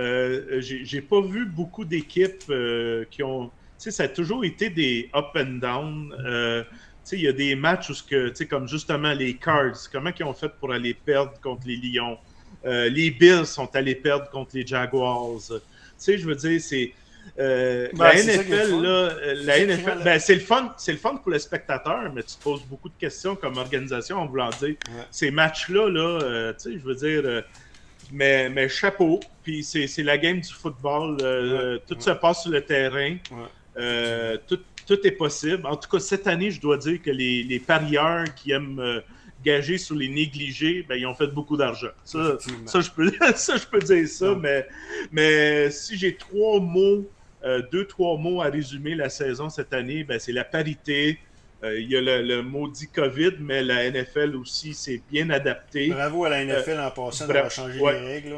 [0.60, 2.52] J'ai pas vu beaucoup d'équipes
[3.10, 3.50] qui ont.
[3.76, 6.64] Tu sais, ça a toujours été des up and down.
[7.10, 10.50] il y a des matchs où, que, comme justement les Cards, comment ils ont fait
[10.60, 12.18] pour aller perdre contre les Lions?
[12.64, 15.38] Euh, les Bills sont allés perdre contre les Jaguars.
[15.48, 15.54] Tu
[15.96, 16.92] sais, je veux dire, c'est.
[17.38, 21.30] Euh, la NFL, là, euh, la NFL, ben, c'est le fun, c'est le fun pour
[21.30, 24.76] le spectateur, mais tu te poses beaucoup de questions comme organisation en voulant dire
[25.10, 27.42] ces matchs-là, là, tu sais, je veux dire,
[28.12, 31.16] mais, mais chapeau, puis c'est la game du football,
[31.86, 33.16] tout se passe sur le terrain,
[34.46, 35.66] tout, tout est possible.
[35.66, 39.02] En tout cas, cette année, je dois dire que les, les parieurs qui aiment
[39.44, 41.88] gagés sur les négligés, ben, ils ont fait beaucoup d'argent.
[42.04, 44.66] Ça, ça, je peux, ça, je peux dire ça, mais,
[45.12, 47.08] mais si j'ai trois mots,
[47.44, 51.18] euh, deux, trois mots à résumer la saison cette année, ben, c'est la parité.
[51.62, 55.88] Euh, il y a le, maudit COVID, mais la NFL aussi s'est bien adaptée.
[55.88, 58.34] Bravo à la NFL en passant d'avoir changé les règles.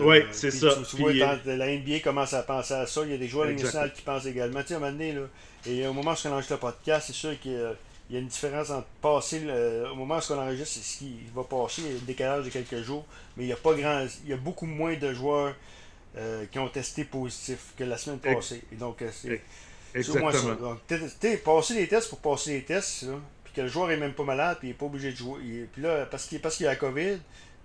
[0.00, 0.70] oui, c'est ça.
[0.88, 3.90] Tu, vois, la NBA commence à penser à ça, il y a des joueurs nationaux
[3.94, 4.60] qui pensent également.
[4.62, 5.20] Tu sais, à un moment donné, là,
[5.66, 7.74] et au moment où on lance le podcast, c'est sûr que
[8.08, 10.98] il y a une différence entre passer le, au moment où on enregistre, c'est ce
[10.98, 13.04] qui va passer, il y a un décalage de quelques jours,
[13.36, 15.54] mais il y a pas grand il y a beaucoup moins de joueurs
[16.16, 18.62] euh, qui ont testé positif que la semaine passée.
[18.72, 19.40] Et donc euh, c'est
[19.94, 20.32] Exactement.
[20.32, 20.54] ça.
[20.56, 20.78] Donc,
[21.44, 23.06] passer les tests pour passer les tests,
[23.44, 25.68] puis que le joueur est même pas malade, puis il est pas obligé de jouer.
[25.72, 27.18] puis là, parce qu'il parce qu'il a la COVID,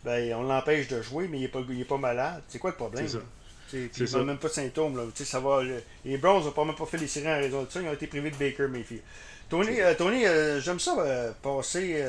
[0.05, 2.43] ben on l'empêche de jouer, mais il est pas, il est pas malade.
[2.47, 3.07] C'est quoi le problème?
[3.07, 4.03] C'est ça.
[4.05, 4.97] Il n'a même pas de symptômes.
[4.97, 5.03] Là.
[5.13, 5.61] Ça va,
[6.05, 7.81] les Browns n'ont pas même pas fait les séries en raison de ça.
[7.81, 9.03] Ils ont été privés de Baker Mayfield.
[9.49, 12.03] Tony, euh, Tony euh, j'aime ça euh, passer,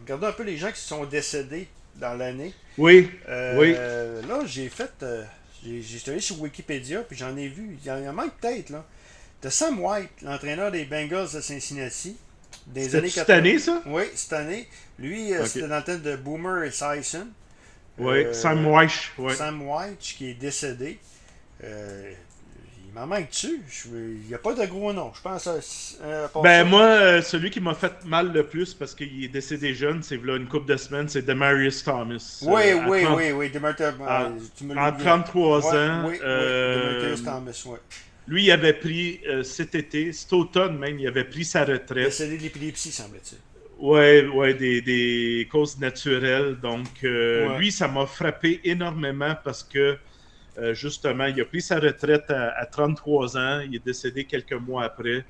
[0.00, 2.54] regarder un peu les gens qui sont décédés dans l'année.
[2.78, 3.10] Oui.
[3.56, 3.72] oui.
[3.72, 4.92] Là, j'ai fait,
[5.64, 8.84] j'ai allé sur Wikipédia, puis j'en ai vu, il y en a même peut-être, là.
[9.42, 12.16] De Sam White, l'entraîneur des Bengals de Cincinnati.
[12.66, 13.82] Des années cette année, ça?
[13.86, 14.68] Oui, cette année.
[14.98, 17.26] Lui, c'était dans le temps de Boomer et Sison.
[17.98, 19.12] Oui, Sam White.
[19.34, 20.98] Sam White, qui est décédé
[22.90, 23.60] il m'en manque-tu?
[23.86, 25.12] Il n'y a pas de gros nom.
[25.14, 29.24] Je pense euh, Ben, moi, euh, celui qui m'a fait mal le plus parce qu'il
[29.24, 32.42] est décédé jeune, c'est là une couple de semaines, c'est Demarius Thomas.
[32.42, 33.80] Oui, euh, oui, oui, oui, Demarius
[34.76, 36.08] En 33 ans.
[36.08, 37.78] Oui, Demarius Thomas, oui.
[38.26, 42.06] Lui, il avait pris cet été, cet automne même, il avait pris sa retraite.
[42.06, 43.38] Décédé de l'épilepsie, semble-t-il.
[43.78, 46.58] Oui, ouais, des, des, causes naturelles.
[46.60, 49.96] Donc, lui, ça m'a frappé énormément parce que
[50.58, 53.60] euh, justement, il a pris sa retraite à, 33 ans.
[53.60, 55.24] Il est décédé quelques mois après.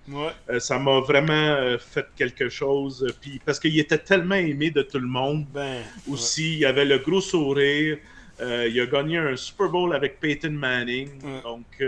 [0.49, 3.07] Euh, ça m'a vraiment euh, fait quelque chose.
[3.21, 5.47] Puis, parce qu'il était tellement aimé de tout le monde.
[5.53, 7.99] Ben, aussi, il avait le gros sourire.
[8.41, 11.11] il a gagné un Super Bowl avec Peyton Manning.
[11.43, 11.83] Donc,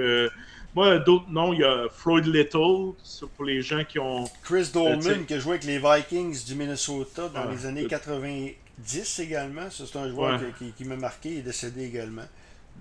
[0.74, 2.94] moi, d'autres noms, il y a Floyd Little,
[3.36, 4.24] pour les gens qui ont.
[4.42, 9.68] Chris Dolman, qui a joué avec les Vikings du Minnesota dans les années 90 également.
[9.70, 11.30] C'est un joueur qui, qui m'a marqué.
[11.30, 12.24] Il est décédé également.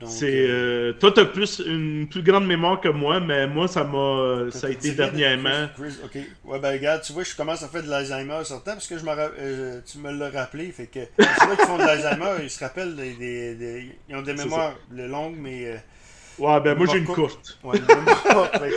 [0.07, 3.67] C'est euh, euh, toi, tu as plus une plus grande mémoire que moi, mais moi,
[3.67, 5.69] ça m'a ça a été dernièrement.
[6.03, 6.17] ok.
[6.45, 9.05] Ouais, ben regarde, tu vois, je commence à faire de l'Alzheimer certain parce que je
[9.07, 10.71] euh, tu me l'as rappelé.
[10.71, 13.13] Fait que c'est vrai qu'ils font de l'Alzheimer, ils se rappellent des,
[13.55, 15.81] des, ils ont des mémoires longues, mais.
[16.41, 17.58] Ouais, ben moi j'ai une courte.
[17.63, 17.80] Ouais,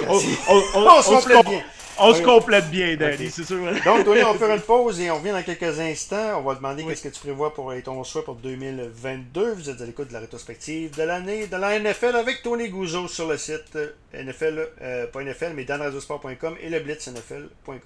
[0.09, 1.63] on, se bien.
[1.99, 3.59] On se complète bien, Danny, c'est sûr.
[3.85, 6.39] Donc, Tony, on va faire une pause et on revient dans quelques instants.
[6.39, 9.53] On va demander qu'est-ce que tu prévois pour ton souhait pour 2022.
[9.53, 13.07] Vous êtes à l'écoute de la rétrospective de l'année de la NFL avec Tony Gouzeau
[13.07, 17.79] sur le site euh, NFL, euh, pas NFL, mais danradosport.com et le blitznfl.com.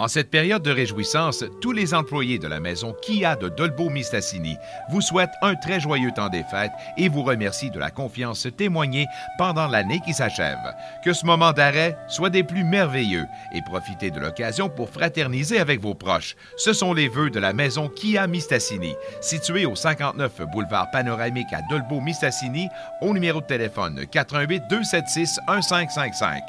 [0.00, 4.56] En cette période de réjouissance, tous les employés de la maison Kia de Dolbeau-Mistassini
[4.90, 9.06] vous souhaitent un très joyeux temps des fêtes et vous remercient de la confiance témoignée
[9.36, 10.56] pendant l'année qui s'achève.
[11.04, 15.82] Que ce moment d'arrêt soit des plus merveilleux et profitez de l'occasion pour fraterniser avec
[15.82, 16.34] vos proches.
[16.56, 21.60] Ce sont les vœux de la maison Kia Mistassini, située au 59 boulevard Panoramique à
[21.68, 22.70] Dolbeau-Mistassini,
[23.02, 26.42] au numéro de téléphone 88 276 1555.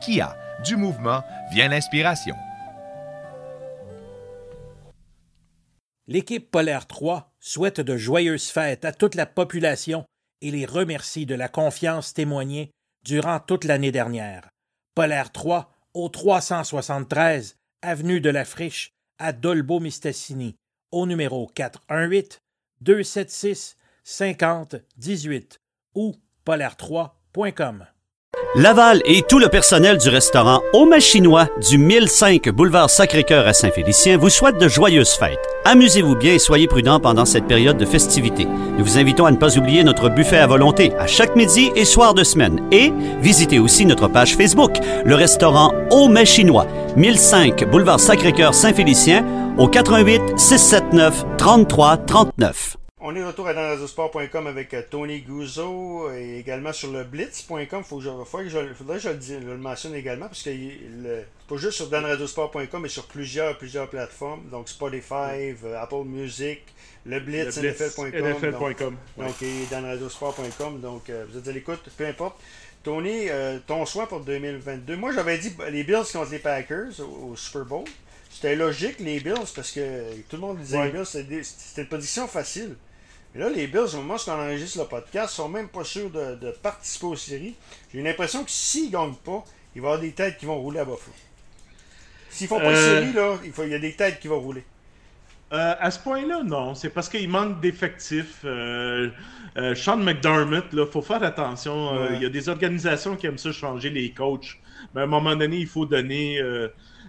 [0.00, 2.34] Kia, du mouvement vient l'inspiration.
[6.08, 10.04] L'équipe Polaire 3 souhaite de joyeuses fêtes à toute la population
[10.40, 12.70] et les remercie de la confiance témoignée
[13.04, 14.48] durant toute l'année dernière.
[14.94, 20.54] Polaire 3 au 373 avenue de la Friche à Dolbeau-Mistassini
[20.92, 22.40] au numéro 418
[22.82, 25.58] 276 50 18
[25.96, 26.14] ou
[26.44, 27.86] polaire3.com.
[28.56, 34.16] Laval et tout le personnel du restaurant Au Chinois du 1005 boulevard Sacré-Cœur à Saint-Félicien
[34.16, 35.46] vous souhaite de joyeuses fêtes.
[35.66, 38.46] Amusez-vous bien et soyez prudents pendant cette période de festivités.
[38.46, 41.84] Nous vous invitons à ne pas oublier notre buffet à volonté à chaque midi et
[41.84, 42.60] soir de semaine.
[42.72, 49.22] Et visitez aussi notre page Facebook, le restaurant Au Chinois, 1005 boulevard Sacré-Cœur Saint-Félicien
[49.58, 52.76] au 88 679 33 39.
[53.06, 57.82] On est de retour à danrazosport.com avec euh, Tony Guzzo et également sur le blitz.com.
[58.00, 60.50] Je, faudrait que je, faudrait que je, le, dise- je le mentionne également parce que
[60.50, 64.42] il- c'est pas juste sur danrazosport.com mais sur plusieurs, plusieurs plateformes.
[64.50, 66.60] Donc Spotify, euh, Apple Music,
[67.04, 68.10] le blitz, NFL.com.
[68.10, 68.96] donc- NFL.com.
[69.18, 69.26] ouais.
[69.26, 70.78] donc, et.
[70.80, 72.36] Donc, euh, vous êtes à l'écoute, peu importe.
[72.82, 74.96] Tony, euh, ton choix pour 2022.
[74.96, 77.84] Moi, j'avais dit les Bills contre les Packers au, au Super Bowl.
[78.30, 80.86] C'était logique, les Bills, parce que tout le monde disait Ouais.
[80.92, 82.76] les Bills, c'était une position facile.
[83.36, 86.08] Mais là, les Bills, au moment où on enregistre le podcast, sont même pas sûrs
[86.08, 87.54] de, de participer aux séries.
[87.92, 89.44] J'ai l'impression que s'ils gagnent pas,
[89.74, 91.12] il va y avoir des têtes qui vont rouler à Buffalo.
[92.30, 93.00] S'ils font pas de Euh.
[93.00, 94.64] série, là, il, faut, il y a des têtes qui vont rouler.
[95.52, 96.74] Euh, à ce point-là, non.
[96.74, 98.40] C'est parce qu'il manque d'effectifs.
[98.46, 99.10] Euh,
[99.58, 101.94] euh, Sean McDermott, il faut faire attention.
[101.94, 102.08] Ouais.
[102.14, 104.58] Il y a des organisations qui aiment ça changer les coachs.
[104.94, 106.40] Mais à un moment donné, il faut donner,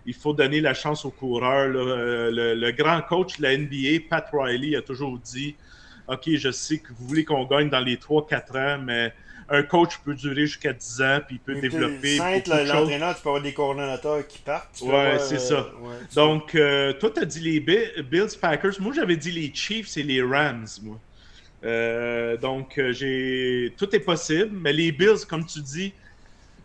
[0.05, 1.69] il faut donner la chance aux coureurs.
[1.69, 5.55] le grand coach de la NBA, Pat Riley, a toujours dit
[6.07, 9.13] OK, je sais que vous voulez qu'on gagne dans les 3-4 ans, mais
[9.49, 12.17] un coach peut durer jusqu'à 10 ans, puis il peut développer.
[12.17, 14.81] L'entraîneur, tu peux avoir des coordonnateurs qui partent.
[14.81, 15.71] Ouais, c'est euh, ça.
[15.79, 18.79] ouais, tu Donc, euh, toi, tu as dit les Bi- Bills Packers.
[18.79, 20.99] Moi, j'avais dit les Chiefs et les Rams, moi.
[21.63, 23.73] Euh, donc, euh, j'ai.
[23.77, 25.93] Tout est possible, mais les Bills, comme tu dis,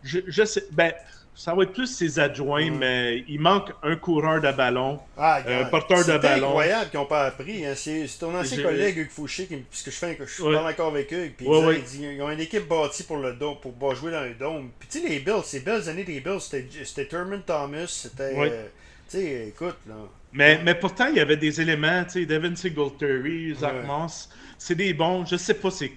[0.03, 0.65] je, je sais.
[0.73, 0.93] Ben,
[1.35, 2.71] ça va être plus ses adjoints, Ouais.
[2.71, 5.01] mais il manque un coureur de ballon.
[5.17, 6.49] Ah, Euh, regarde, porteur de c'est ballon.
[6.49, 7.65] incroyable qu'ils n'ont pas appris.
[7.67, 7.73] Hein.
[7.75, 10.53] C'est c'est ton ancien collègue Hugues Fouché, qui, puisque je, fais, que je Ouais.
[10.55, 11.83] parle encore avec eux, puis Ouais, ouais.
[12.01, 14.71] ils ont une équipe bâtie pour le dôme, pour jouer dans le dôme.
[14.79, 18.35] Puis tu sais, les Bills, ces belles années des Bills, c'était Thurman Thomas, c'était...
[18.35, 18.51] Ouais.
[18.53, 18.67] euh,
[19.11, 19.95] tu sais, écoute, là...
[20.35, 23.83] Mais, mais pourtant, il y avait des éléments, tu sais, Devin Singletary, Zach Ouais.
[23.87, 25.27] Moss, c'est des bons.
[25.27, 25.93] Je sais pas, c'est.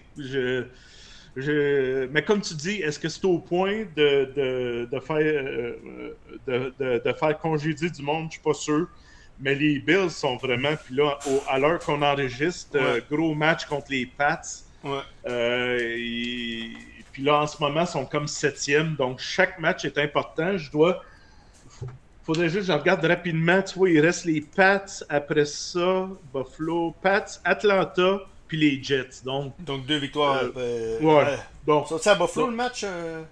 [1.35, 6.13] Je, mais comme tu dis, est-ce que c'est au point de, de, de faire, euh,
[6.47, 8.27] de, faire congédier du monde?
[8.29, 8.87] Je suis pas sûr.
[9.39, 10.75] Mais les Bills sont vraiment.
[10.85, 14.41] Puis là, au- à l'heure qu'on enregistre, euh, gros match contre les Pats.
[14.83, 14.99] Ouais.
[15.27, 16.71] Euh, et-
[17.11, 18.95] puis là, en ce moment, ils sont comme septième.
[18.95, 20.57] Donc, chaque match est important.
[20.57, 21.03] Je dois.
[22.23, 23.61] Faudrait juste que je regarde rapidement.
[23.61, 24.85] Tu vois, il reste les Pats.
[25.09, 29.23] Après ça, Buffalo, Pats, Atlanta, puis les Jets.
[29.23, 30.41] Donc, Donc deux victoires.
[30.43, 31.37] Euh, euh, ouais.
[31.65, 31.85] bon.
[31.85, 33.23] Sont-ils à Buffalo Donc- le match euh,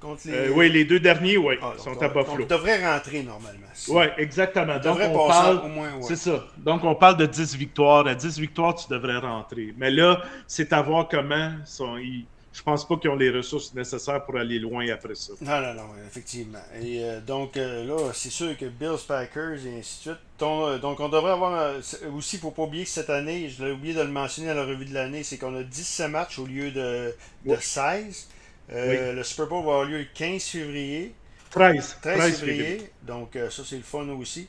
[0.00, 0.48] contre les...
[0.50, 2.44] Oui, les deux derniers, oui, Ah, sont donc, à Buffalo.
[2.44, 3.66] On devrait rentrer normalement.
[3.88, 4.74] Oui, exactement.
[4.76, 5.56] On Donc, on parle.
[5.64, 5.92] au moins...
[5.94, 6.02] ouais.
[6.02, 6.44] C'est ça.
[6.58, 8.06] Donc, on parle de 10 victoires.
[8.06, 9.74] À 10 victoires, tu devrais rentrer.
[9.76, 11.52] Mais là, c'est à voir comment.
[11.66, 15.32] Sont, ils- je pense pas qu'ils ont les ressources nécessaires pour aller loin après ça.
[15.40, 16.58] Non, non, non, effectivement.
[16.82, 20.18] Et euh, donc euh, là, c'est sûr que Bills, Packers et ainsi de suite.
[20.36, 21.74] Ton- euh, donc on devrait avoir
[22.12, 24.64] aussi, faut pas oublier que cette année, je l'ai oublié de le mentionner à la
[24.64, 27.58] revue de l'année, c'est qu'on a 17 matchs au lieu de, de Ouais.
[27.60, 28.28] 16.
[28.72, 31.14] Euh, Le Super Bowl va avoir lieu le 15 février.
[31.50, 31.98] 13.
[32.02, 32.90] 13, février.
[33.02, 34.48] Donc ça, c'est le fun aussi.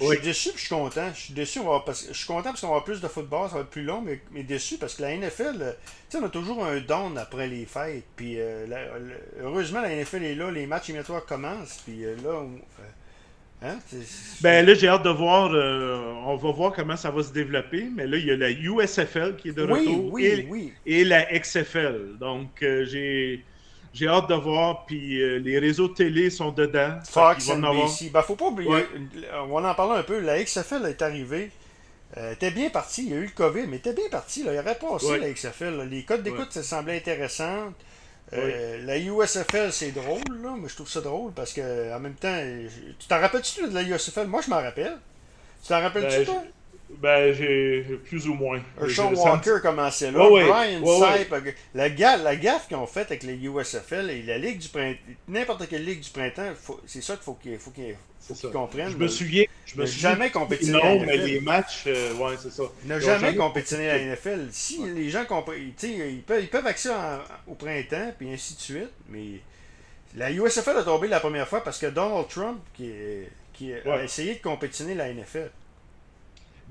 [0.00, 1.08] Je suis déçu puis je suis content.
[1.14, 3.48] Je suis déçu, avoir- parce, je suis content parce qu'on va avoir plus de football,
[3.48, 5.72] ça va être plus long, mais, mais déçu parce que la NFL, euh,
[6.10, 8.04] tu on a toujours un down après les fêtes.
[8.16, 8.88] Puis euh, la-
[9.42, 11.78] heureusement, la NFL est là, les matchs éliminatoires commencent.
[11.84, 13.78] Puis euh, là, on- hein,
[14.42, 15.52] Ben là, j'ai hâte de voir.
[15.54, 17.86] euh, on va voir comment ça va se développer.
[17.94, 20.72] Mais là, il y a la USFL qui est de oui, retour oui, et, oui.
[20.86, 22.18] et la XFL.
[22.18, 23.44] Donc, euh, j'ai
[23.94, 24.84] j'ai hâte de voir.
[24.84, 26.98] Puis euh, les réseaux télé sont dedans.
[27.08, 28.10] Fox, en avoir- NBC.
[28.10, 28.86] Ben, faut pas oublier, Ouais.
[29.46, 30.20] on va en parler un peu.
[30.20, 31.50] La XFL est arrivée.
[32.16, 34.44] Euh, était bien parti, il y a eu le COVID, mais était bien parti.
[34.44, 34.52] Là.
[34.54, 35.18] Il aurait passé Ouais.
[35.18, 35.76] la XFL.
[35.78, 35.84] là.
[35.84, 36.46] Les codes d'écoute, Ouais.
[36.50, 37.72] ça semblait intéressant.
[38.32, 42.14] Euh, La USFL, c'est drôle, là, mais je trouve ça drôle parce que en même
[42.14, 44.26] temps, je- tu t'en rappelles-tu de la USFL?
[44.26, 44.96] Moi, je m'en rappelle.
[45.62, 46.42] Tu t'en rappelles-tu, Ben, toi?
[46.90, 48.60] Ben, j'ai plus ou moins.
[48.88, 50.30] Sean Walker commençait là.
[50.30, 50.46] Ouais.
[50.46, 51.26] Brian Ouais, ouais.
[51.32, 54.68] Euh, La, ga- la gaffe qu'ils ont faite avec les USFL et la Ligue du
[54.68, 56.52] printemps, n'importe quelle Ligue du printemps,
[56.86, 58.48] c'est ça qu'il faut qu'ils faut qu'ils ça.
[58.48, 58.90] comprennent.
[58.90, 59.44] Je me souviens.
[59.66, 60.10] Je me souviens.
[60.10, 62.62] jamais compétitionné Non, à la mais les matchs, euh, ouais, c'est ça.
[62.86, 64.48] Ils ont jamais compétitionné à la NFL.
[64.52, 65.24] Si les gens
[65.76, 69.40] sais, ils peuvent, ils peuvent accéder en- au printemps, puis ainsi de suite, mais
[70.16, 72.92] la USFL a tombé la première fois parce que Donald Trump, qui,
[73.52, 75.50] qui a essayé de compétitionner la NFL.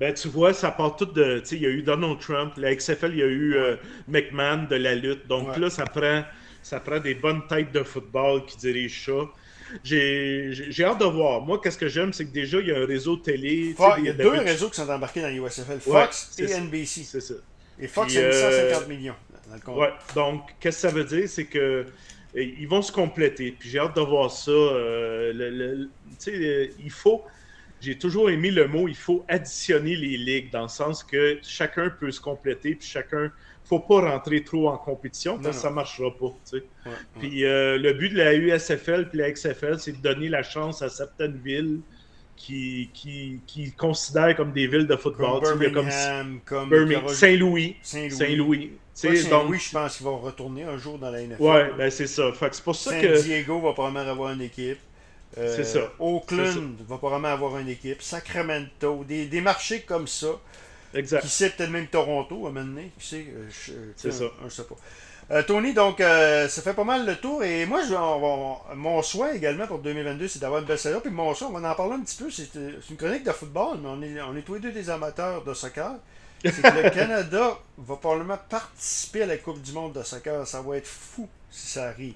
[0.00, 1.38] Ben, tu vois, ça part tout de.
[1.40, 3.76] Tu sais, il y a eu Donald Trump, la XFL, il y a eu euh,
[4.08, 5.26] McMahon de la lutte.
[5.28, 5.58] Donc Ouais.
[5.60, 6.24] là, ça prend,
[6.62, 9.28] ça prend des bonnes têtes de football qui dirigent ça.
[9.84, 11.42] J'ai hâte de voir.
[11.42, 13.74] Moi, qu'est-ce que j'aime, c'est que déjà, il y a un réseau télé.
[13.98, 16.48] il y a deux réseaux qui sont embarqués dans la USFL, Ouais, Fox c'est et
[16.48, 16.60] ça.
[16.60, 17.02] NBC.
[17.04, 17.34] C'est ça.
[17.80, 19.14] Et Fox a mis euh, 150 millions
[19.48, 19.78] dans le compte.
[19.78, 21.28] Ouais, donc, qu'est-ce que ça veut dire?
[21.28, 21.84] C'est que euh,
[22.34, 23.54] ils vont se compléter.
[23.58, 24.50] Puis j'ai hâte de voir ça.
[24.50, 27.24] euh, le- le- tu sais, euh, il faut.
[27.80, 31.90] J'ai toujours aimé le mot il faut additionner les ligues, dans le sens que chacun
[31.90, 33.30] peut se compléter, puis chacun.
[33.64, 36.28] faut pas rentrer trop en compétition, parce que ça marchera pas.
[36.28, 36.64] tu sais.
[36.86, 36.96] Ouais, ouais.
[37.20, 40.82] Puis euh, le but de la USFL puis la XFL, c'est de donner la chance
[40.82, 41.80] à certaines villes
[42.36, 45.40] qui, qui, qui considèrent comme des villes de football.
[45.42, 47.76] Comme Birmingham, comme, Birmingham, Carole- Saint-Louis.
[47.82, 48.72] Saint-Louis.
[48.92, 49.28] Saint-Louis.
[49.28, 51.42] Donc, je pense qu'ils vont retourner un jour dans la NFL.
[51.42, 52.32] ouais, ben c'est ça.
[52.32, 53.22] Fait que c'est pour ça San que.
[53.22, 54.78] Diego va probablement avoir une équipe.
[55.38, 55.80] Euh, C'est ça.
[55.98, 58.02] Oakland va probablement avoir une équipe.
[58.02, 60.28] Sacramento, des, des marchés comme ça.
[60.94, 61.22] Exact.
[61.22, 62.92] Qui sait, peut-être même Toronto à un moment donné.
[62.98, 64.24] Qui sait, euh, je, C'est tu sais, ça.
[64.44, 64.76] Je sais pas.
[65.30, 67.42] Euh, Tony, donc, euh, ça fait pas mal le tour.
[67.42, 68.20] Et moi, je, on
[68.68, 71.00] va- mon souhait également pour 2022, c'est d'avoir une belle saison.
[71.00, 72.30] Puis mon souhait, on va en parler un petit peu.
[72.30, 74.72] C'est euh, c'est une chronique de football, mais on est, on est tous les deux
[74.72, 75.94] des amateurs de soccer.
[76.44, 80.46] C'est que le Canada va probablement participer à la Coupe du Monde de soccer.
[80.46, 82.14] Ça va être fou si ça arrive.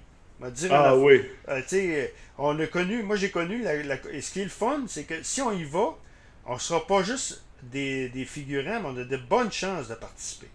[0.70, 1.22] Ah oui.
[1.48, 4.44] euh, tu sais, on a connu, moi j'ai connu, la, la- et ce qui est
[4.44, 5.96] le fun, c'est que si on y va,
[6.46, 10.46] on sera pas juste des, des figurants, mais on a de bonnes chances de participer.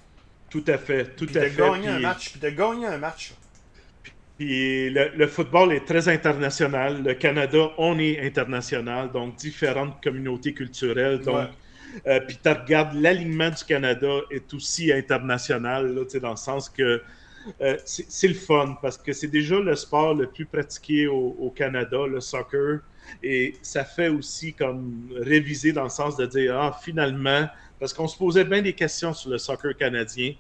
[0.50, 1.16] Tout à fait.
[1.16, 1.58] Tout Puis à de fait.
[1.58, 2.32] gagner un Puis- match.
[2.32, 3.34] Puis de gagner un match.
[4.38, 7.04] Puis le, le football est très international.
[7.04, 11.20] Le Canada, on est international, donc différentes communautés culturelles.
[11.20, 11.48] Donc, Ouais.
[12.08, 17.02] euh, puis tu regardes, l'alignement du Canada est aussi international, là, dans le sens que
[17.62, 22.06] euh, c'est le fun parce que c'est déjà le sport le plus pratiqué au, Canada,
[22.08, 22.80] le soccer.
[23.22, 27.48] Et ça fait aussi comme réviser dans le sens de dire, ah, finalement,
[27.80, 30.34] parce qu'on se posait bien des questions sur le soccer canadien,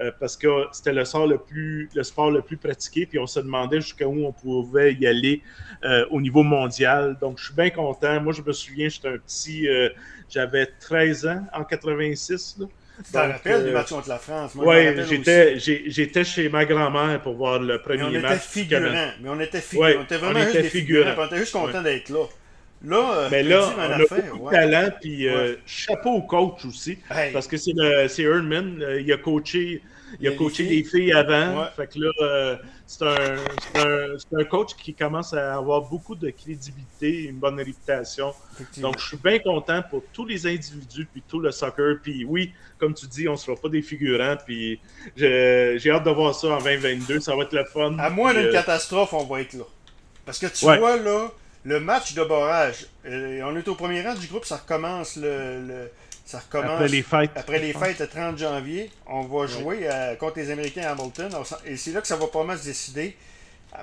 [0.00, 3.38] euh, parce que c'était le sport le plus, sport le plus pratiqué, puis on se
[3.38, 5.42] demandait jusqu'à où on pouvait y aller
[5.84, 7.16] euh, au niveau mondial.
[7.20, 8.20] Donc, je suis bien content.
[8.20, 9.68] Moi, je me souviens, j'étais un petit,
[10.28, 12.56] j'avais 13 ans en 86.
[12.58, 12.66] Là.
[13.04, 14.56] Tu t'en rappelles du euh, match contre la France?
[14.56, 15.88] Aussi.
[15.88, 18.52] j'étais, chez ma grand-mère pour voir le premier on était match.
[18.54, 18.90] du Canada.
[18.90, 19.12] figurants.
[19.20, 19.86] Mais on était figurants.
[19.86, 21.14] Ouais, on était on vraiment juste était figurants.
[21.16, 22.24] On était juste contents d'être là.
[22.84, 24.52] Là, euh, Mais là, on a affaire, beaucoup ouais.
[24.52, 26.98] de talent, puis euh, chapeau au coach aussi.
[27.10, 29.82] Hey, Parce que c'est le c'est Erdman, euh, il a coaché,
[30.20, 31.60] il a coaché des filles avant.
[31.62, 31.66] Ouais.
[31.76, 33.36] Fait que là, euh, c'est un,
[33.72, 38.32] c'est un, c'est un coach qui commence à avoir beaucoup de crédibilité, une bonne réputation.
[38.78, 41.96] Donc, je suis bien content pour tous les individus, puis tout le soccer.
[42.02, 44.36] Puis oui, comme tu dis, on ne sera pas des figurants.
[44.44, 44.80] Puis
[45.16, 47.20] j'ai hâte de voir ça en 2022.
[47.20, 47.98] Ça va être le fun.
[47.98, 49.64] À moins d'une euh, catastrophe, on va être là.
[50.24, 50.78] Parce que tu Ouais.
[50.78, 51.28] vois, là,
[51.64, 55.66] le match de barrage, euh, on est au premier rang du groupe, ça recommence le.
[55.66, 55.90] le-
[56.30, 57.30] ça recommence Après les fêtes.
[57.34, 57.82] après les pense.
[57.84, 58.90] fêtes le 30 janvier.
[59.06, 61.30] On va jouer euh, contre les Américains à Hamilton.
[61.64, 63.16] Et c'est là que ça va probablement se décider.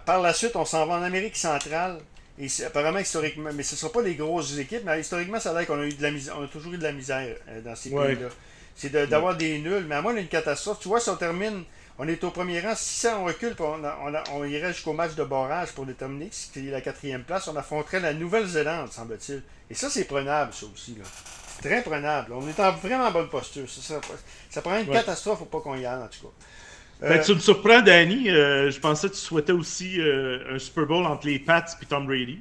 [0.05, 1.97] Par la suite, on s'en va en Amérique centrale.
[2.37, 5.51] Et c'est- apparemment, historiquement, mais ce ne sera pas les grosses équipes, mais historiquement, ça
[5.51, 7.35] a l'air qu'on a eu de la misère, on a toujours eu de la misère
[7.47, 8.13] euh, dans ces Ouais.
[8.15, 8.29] pays-là.
[8.75, 10.79] C'est de- d'avoir des nuls, mais à moins d'une catastrophe.
[10.81, 11.63] Tu vois, si on termine,
[11.97, 14.73] on est au premier rang, si ça, on recule, on, a- on, a- on irait
[14.73, 18.13] jusqu'au match de barrage pour déterminer ce qui est la quatrième place, on affronterait la
[18.13, 19.41] Nouvelle-Zélande, semble-t-il.
[19.69, 20.95] Et ça, c'est prenable, ça aussi.
[20.99, 21.05] Là.
[21.61, 22.33] Très prenable.
[22.33, 23.69] On est en vraiment bonne posture.
[23.69, 24.01] Ça, ça,
[24.49, 24.95] ça prend une Ouais.
[24.95, 26.33] catastrophe pour pas qu'on y aille, en tout cas.
[27.01, 28.29] Ben, Euh, tu me surprends, Danny.
[28.29, 31.85] Euh, je pensais que tu souhaitais aussi euh, un Super Bowl entre les Pats et
[31.85, 32.39] Tom Brady.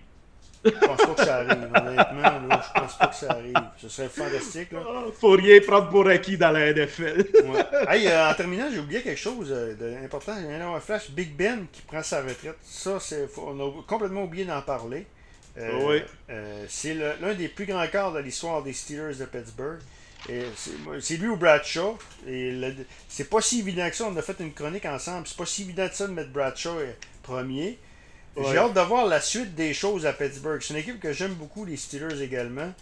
[0.65, 2.49] Je pense pas que ça arrive, honnêtement.
[2.49, 3.53] Là, je pense pas que ça arrive.
[3.77, 4.73] Ce serait fantastique.
[4.73, 4.79] Là.
[4.89, 7.27] Ah, faut rien prendre pour acquis dans la NFL.
[7.45, 7.65] Ouais.
[7.91, 10.33] Hey, euh, en terminant, j'ai oublié quelque chose d'important.
[10.41, 11.11] J'ai un flash.
[11.11, 12.57] Big Ben qui prend sa retraite.
[12.63, 12.99] Ça,
[13.47, 15.07] on a complètement oublié d'en parler.
[15.57, 16.03] Euh, Oui.
[16.31, 19.79] euh, c'est le- l'un des plus grands corps de l'histoire des Steelers de Pittsburgh.
[21.01, 21.99] C'est, lui ou Bradshaw.
[22.27, 22.75] Le-
[23.09, 24.07] c'est pas si évident que ça.
[24.07, 25.27] On a fait une chronique ensemble.
[25.27, 27.79] C'est pas si évident que ça de mettre Bradshaw euh, premier.
[28.37, 30.61] J'ai hâte de voir la suite des choses à Pittsburgh.
[30.61, 32.73] C'est une équipe que j'aime beaucoup, les Steelers également.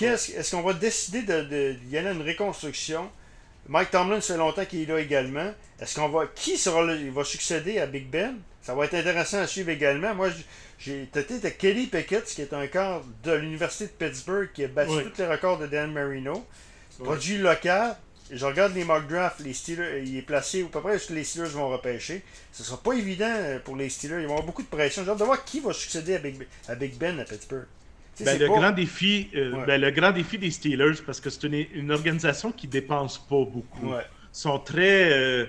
[0.00, 3.08] Est-ce qu'on va décider de, de- d'y aller à une reconstruction?
[3.68, 5.52] Mike Tomlin, ça fait longtemps qu'il est là également.
[5.80, 6.26] Est-ce qu'on va.
[6.34, 6.94] Qui sera là?
[6.94, 8.36] Il va succéder à Big Ben?
[8.66, 10.12] Ça va être intéressant à suivre également.
[10.12, 10.28] Moi,
[10.80, 14.68] j'ai tâté de Kelly Pickett, qui est un corps de l'Université de Pittsburgh, qui a
[14.68, 15.04] battu Oui.
[15.04, 16.44] tous les records de Dan Marino.
[16.98, 17.96] Produit local.
[18.32, 21.12] Je regarde les mock drafts, les Steelers, il est placé à peu près ce que
[21.12, 22.24] les Steelers vont repêcher.
[22.50, 24.16] Ce sera pas évident euh, pour les Steelers.
[24.22, 25.04] Ils vont avoir beaucoup de pression.
[25.04, 27.66] J'ai hâte de voir qui va succéder à Big, Ben- à Big Ben à Pittsburgh.
[28.18, 29.66] Ben, le, pas- grand défi, euh, Ouais.
[29.66, 33.44] ben, le grand défi des Steelers, parce que c'est une, une organisation qui dépense pas
[33.44, 33.92] beaucoup.
[33.92, 34.02] Ouais.
[34.34, 35.12] Ils sont très.
[35.12, 35.46] euh, euh,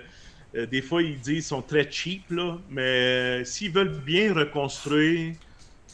[0.65, 5.33] des fois, ils disent qu'ils sont très cheap, là, mais euh, s'ils veulent bien reconstruire,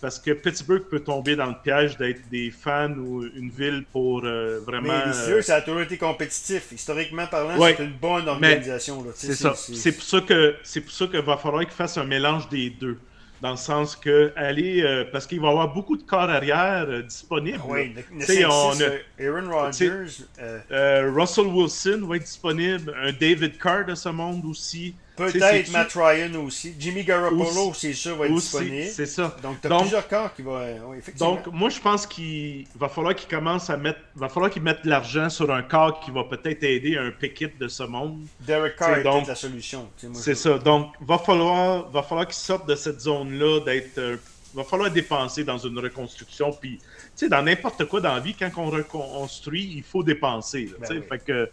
[0.02, 4.22] parce que Pittsburgh peut tomber dans le piège d'être des fans ou une ville pour
[4.26, 4.90] euh, vraiment.
[4.90, 6.72] Mais les euh, ça a toujours été compétitif.
[6.74, 7.76] Historiquement parlant, Ouais.
[7.78, 9.06] c'est une bonne organisation.
[9.16, 9.54] C'est ça.
[9.56, 12.70] C'est pour ça que c'est pour ça qu'il va falloir qu'il fasse un mélange des
[12.70, 12.98] deux.
[13.44, 16.86] Dans le sens que aller euh, parce qu'il va y avoir beaucoup de corps arrière
[16.88, 17.60] euh, disponibles.
[17.62, 20.24] Ah Oui, le, le Tu sais, 5-6, on a- Aaron Rodgers,
[20.72, 24.96] Euh, Russell Wilson va être disponible, un David Carr de ce monde aussi.
[25.16, 26.74] Peut-être Matt Ryan aussi.
[26.80, 28.88] Jimmy Garoppolo, Aussi- c'est sûr, va être aussi, disponible.
[28.92, 29.36] C'est ça.
[29.44, 30.58] Donc, tu as Donc- plusieurs corps qui vont.
[30.58, 31.34] euh, oui, effectivement.
[31.36, 34.84] Donc, moi, je pense qu'il va falloir qu'il commence à mettre, va falloir qu'il mette
[34.84, 38.22] de l'argent sur un corps qui va peut-être aider un Pickett de ce monde.
[38.40, 39.88] Derek Carr est donc- la solution.
[40.14, 40.58] C'est je- ça.
[40.58, 44.20] Donc, va falloir, va falloir qu'il sorte de cette zone-là, d'être Il
[44.56, 46.52] va falloir dépenser dans une reconstruction.
[46.52, 46.84] Puis, tu
[47.16, 50.70] sais, dans n'importe quoi dans la vie, quand on reconstruit, il faut dépenser.
[50.80, 51.00] Ben tu sais.
[51.00, 51.06] oui.
[51.10, 51.50] Fait que,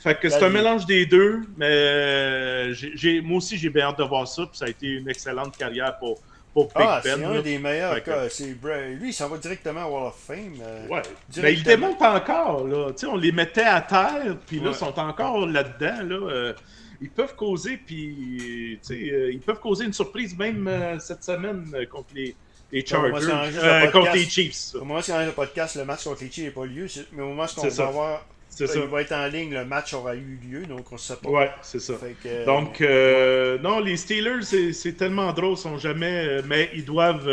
[0.00, 1.40] fait que La c'est un mélange des deux.
[1.56, 4.42] Mais euh, j'ai- moi aussi, j'ai bien hâte de voir ça.
[4.46, 6.20] Puis ça a été une excellente carrière pour,
[6.54, 7.16] pour Big Ah, Ben.
[7.18, 7.42] c'est un là.
[7.42, 8.86] des meilleurs que- cas.
[8.98, 10.54] Lui, il s'en va directement à Wall of Fame.
[10.62, 11.02] euh, Ouais.
[11.42, 12.86] Mais ils démontent encore, là.
[12.92, 14.70] Tu sais, on les mettait à terre, puis là, Ouais.
[14.72, 16.30] ils sont encore là-dedans, là.
[16.30, 16.52] Euh,
[17.00, 21.86] ils peuvent causer, puis, euh, ils peuvent causer une surprise même euh, cette semaine euh,
[21.86, 22.34] contre les,
[22.72, 24.74] on Chargers, euh, contre les Chiefs.
[24.74, 26.86] moment où il y a le podcast, le match contre les Chiefs n'a pas lieu.
[27.12, 27.86] Mais au moment où on va ça.
[27.88, 28.80] avoir, C'est il ça.
[28.86, 31.28] va être en ligne, le match aura eu lieu, donc on ne sait pas.
[31.30, 31.94] Ouais, c'est ça.
[32.22, 34.42] Que, Donc, euh, non, les Steelers,
[34.72, 37.28] c'est- tellement drôle, ils sont jamais, mais ils doivent,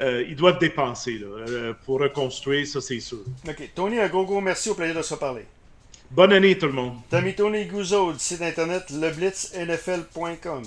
[0.00, 3.24] euh, ils doivent dépenser là, pour reconstruire, ça c'est sûr.
[3.48, 5.46] Ok, Tony, un gros gros merci, au plaisir de se reparler.
[6.12, 6.94] Bonne année tout le monde.
[7.08, 10.64] Tommy Tony du site internet leblitznfl.com.